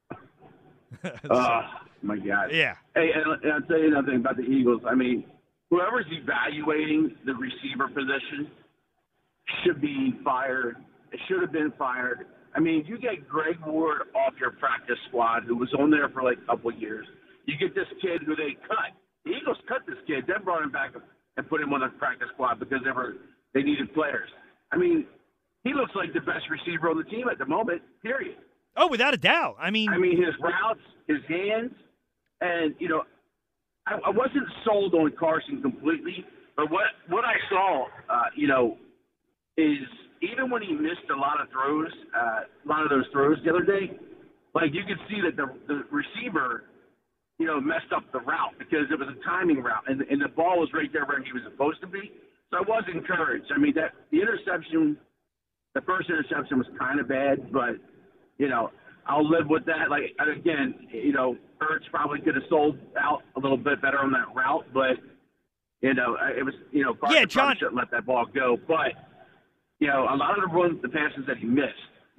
[1.29, 1.61] Oh
[2.01, 2.51] my God.
[2.53, 2.75] Yeah.
[2.95, 4.81] Hey, and, and I'll tell you another thing about the Eagles.
[4.87, 5.25] I mean,
[5.69, 8.49] whoever's evaluating the receiver position
[9.63, 10.77] should be fired.
[11.11, 12.25] It should have been fired.
[12.55, 16.23] I mean, you get Greg Ward off your practice squad, who was on there for
[16.23, 17.05] like a couple of years.
[17.45, 18.95] You get this kid who they cut.
[19.25, 20.91] The Eagles cut this kid, then brought him back
[21.37, 23.15] and put him on the practice squad because they were
[23.53, 24.29] they needed players.
[24.71, 25.05] I mean,
[25.63, 27.81] he looks like the best receiver on the team at the moment.
[28.01, 28.37] Period.
[28.75, 29.55] Oh, without a doubt.
[29.59, 31.71] I mean, I mean, his routes, his hands,
[32.41, 33.03] and you know,
[33.87, 36.25] I, I wasn't sold on Carson completely,
[36.55, 38.77] but what what I saw, uh, you know,
[39.57, 39.79] is
[40.21, 43.49] even when he missed a lot of throws, uh, a lot of those throws the
[43.49, 43.91] other day,
[44.55, 46.63] like you could see that the the receiver,
[47.39, 50.29] you know, messed up the route because it was a timing route, and and the
[50.29, 52.11] ball was right there where he was supposed to be.
[52.51, 53.51] So I was encouraged.
[53.53, 54.97] I mean, that the interception,
[55.75, 57.75] the first interception was kind of bad, but
[58.37, 58.71] you know,
[59.05, 59.89] I'll live with that.
[59.89, 64.11] Like again, you know, Ertz probably could have sold out a little bit better on
[64.13, 64.97] that route, but
[65.81, 68.57] you know, it was you know, Carson Yeah, John- probably shouldn't let that ball go.
[68.67, 68.93] But
[69.79, 71.73] you know, a lot of the runs, the passes that he missed,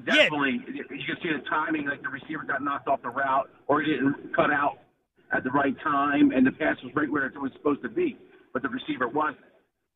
[0.07, 0.15] Yeah.
[0.15, 3.81] definitely you can see the timing, like the receiver got knocked off the route or
[3.83, 4.79] he didn't cut out
[5.33, 8.17] at the right time, and the pass was right where it was supposed to be,
[8.53, 9.39] but the receiver wasn't.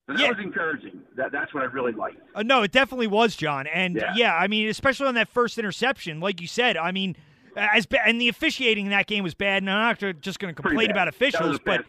[0.07, 0.29] So that Yeah.
[0.31, 1.01] was encouraging.
[1.17, 2.21] That that's what I really liked.
[2.35, 3.67] Uh, no, it definitely was, John.
[3.69, 4.13] And yeah.
[4.17, 4.35] Yeah.
[4.37, 7.17] I mean, especially on that first interception, like you said, I mean,
[7.57, 9.63] as ba- and the officiating in that game was bad.
[9.63, 11.85] And I'm not just going to complain about officials, a but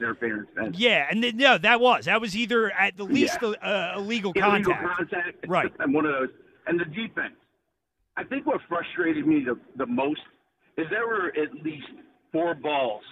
[0.79, 3.49] yeah, and no, that was that was either at the least Yeah.
[3.49, 4.33] uh, illegal illegal
[4.73, 4.97] contact.
[4.97, 5.71] contact, Right.
[5.79, 6.29] And one of those.
[6.67, 7.35] And the defense.
[8.15, 10.21] I think what frustrated me the, the most
[10.77, 11.87] is there were at least
[12.31, 13.03] four balls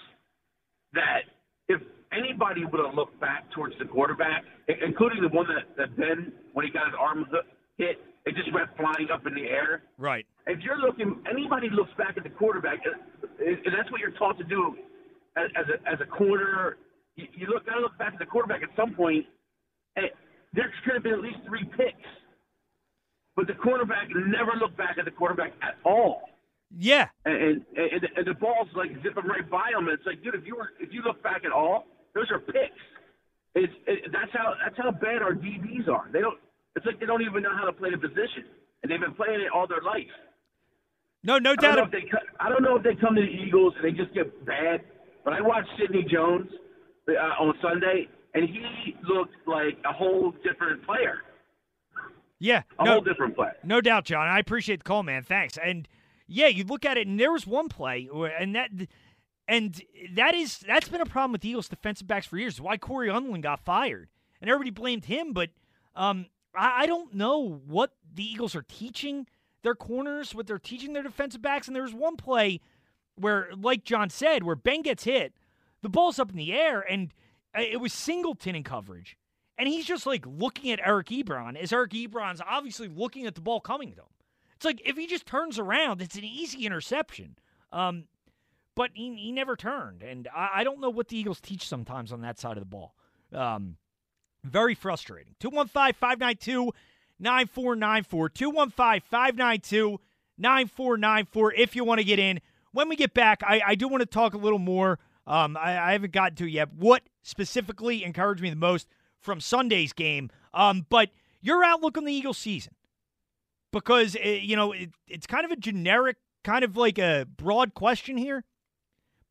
[0.94, 1.22] that
[1.68, 1.82] if
[2.12, 6.66] anybody would have looked back towards the quarterback, including the one that, that Ben, when
[6.66, 7.26] he got his arm
[7.78, 9.84] hit, it just went flying up in the air.
[9.98, 10.26] Right.
[10.48, 14.18] If you're looking, anybody looks back at the quarterback, uh, and and that's what you're
[14.18, 14.76] taught to do
[15.38, 16.78] as, as a as a corner.
[17.16, 19.26] You, you look, gotta look back at the quarterback at some point.
[19.96, 20.08] And
[20.54, 22.10] there could have been at least three picks,
[23.36, 26.22] but the quarterback never looked back at the quarterback at all.
[26.78, 27.10] Yeah.
[27.26, 29.90] And and, and, and the ball's like zipping right by him.
[29.90, 31.86] It's like, dude, if you were if you look back at all,
[32.16, 32.82] those are picks.
[33.54, 36.10] It's it, that's how that's how bad our DBs are.
[36.12, 36.40] They don't.
[36.76, 38.48] It's like they don't even know how to play the position,
[38.82, 40.08] and they've been playing it all their life.
[41.24, 41.92] No, no I don't, doubt.
[41.92, 44.82] they, I don't know if they come to the Eagles and they just get bad.
[45.24, 46.50] But I watched Sidney Jones
[47.08, 51.22] uh, on Sunday, and he looked like a whole different player.
[52.40, 52.64] Yeah.
[52.80, 53.56] A no, whole different player.
[53.64, 54.28] No doubt, John.
[54.28, 55.22] I appreciate the call, man.
[55.22, 55.60] Thanks.
[55.64, 55.88] And
[56.28, 58.10] yeah, you look at it, and there was one play,
[58.40, 58.72] and that,
[59.48, 59.80] and
[60.14, 62.60] that is that's been a problem with the Eagles defensive backs for years.
[62.60, 64.10] Why Cory Undlin got fired,
[64.42, 65.34] and everybody blamed him.
[65.34, 65.52] But
[65.96, 69.28] um, I, I don't know what the Eagles are teaching
[69.64, 71.68] their corners, what they're teaching their defensive backs.
[71.68, 72.60] And there was one play
[73.16, 75.34] where, like John said, where Ben gets hit,
[75.82, 77.14] the ball's up in the air, and
[77.58, 79.18] uh, it was Singleton in coverage.
[79.58, 83.42] And he's just like looking at Eric Ebron as Eric Ebron's obviously looking at the
[83.42, 84.08] ball coming to him.
[84.56, 87.36] It's like if he just turns around, it's an easy interception.
[87.72, 88.06] Um,
[88.76, 90.02] but he, he never turned.
[90.02, 92.66] And I, I don't know what the Eagles teach sometimes on that side of the
[92.66, 92.96] ball.
[93.34, 93.78] Um,
[94.44, 95.36] very frustrating.
[95.40, 96.72] 215 592
[97.22, 98.30] 9494.
[98.30, 100.00] 215 592
[100.38, 102.40] 9494 if you want to get in.
[102.74, 105.00] When we get back, I, I do want to talk a little more.
[105.28, 106.74] Um, I, I haven't gotten to it yet.
[106.74, 108.88] What specifically encouraged me the most
[109.20, 110.30] from Sunday's game?
[110.54, 111.10] Um, but
[111.42, 112.74] your outlook on the Eagles season
[113.72, 117.74] because uh, you know it, it's kind of a generic, kind of like a broad
[117.74, 118.44] question here,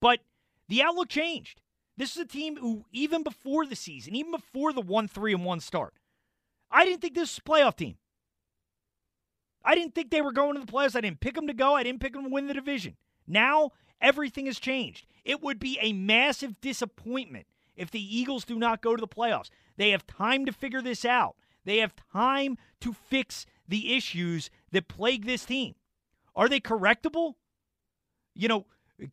[0.01, 0.21] but
[0.69, 1.61] the outlook changed.
[1.97, 5.45] This is a team who, even before the season, even before the one three and
[5.45, 5.95] one start,
[6.71, 7.97] I didn't think this was a playoff team.
[9.65, 10.97] I didn't think they were going to the playoffs.
[10.97, 11.75] I didn't pick them to go.
[11.75, 12.97] I didn't pick them to win the division.
[13.27, 15.07] Now everything has changed.
[15.25, 17.47] It would be a massive disappointment
[17.77, 19.51] if the Eagles do not go to the playoffs.
[19.77, 21.37] They have time to figure this out.
[21.65, 25.75] They have time to fix the issues that plague this team.
[26.35, 27.35] Are they correctable?
[28.35, 28.67] You know,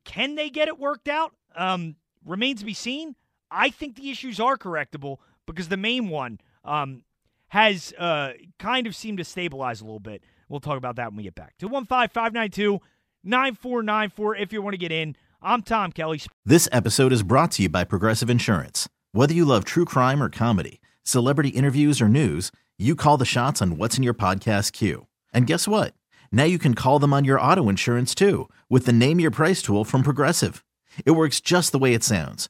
[0.06, 1.34] can they get it worked out?
[1.56, 1.96] Um,
[2.26, 3.16] remains to be seen.
[3.52, 7.04] I think the issues are correctable because the main one um,
[7.50, 10.24] has uh, kind of seemed to stabilize a little bit.
[10.50, 11.56] We'll talk about that when we get back.
[11.60, 12.80] 215 592
[13.24, 15.16] 9494 if you want to get in.
[15.42, 16.22] I'm Tom Kelly.
[16.46, 18.90] This episode is brought to you by Progressive Insurance.
[19.12, 23.62] Whether you love true crime or comedy, celebrity interviews or news, you call the shots
[23.62, 25.08] on what's in your podcast queue.
[25.34, 25.94] And guess what?
[26.32, 29.62] Now you can call them on your auto insurance too with the Name Your Price
[29.62, 30.64] tool from Progressive.
[31.06, 32.50] It works just the way it sounds.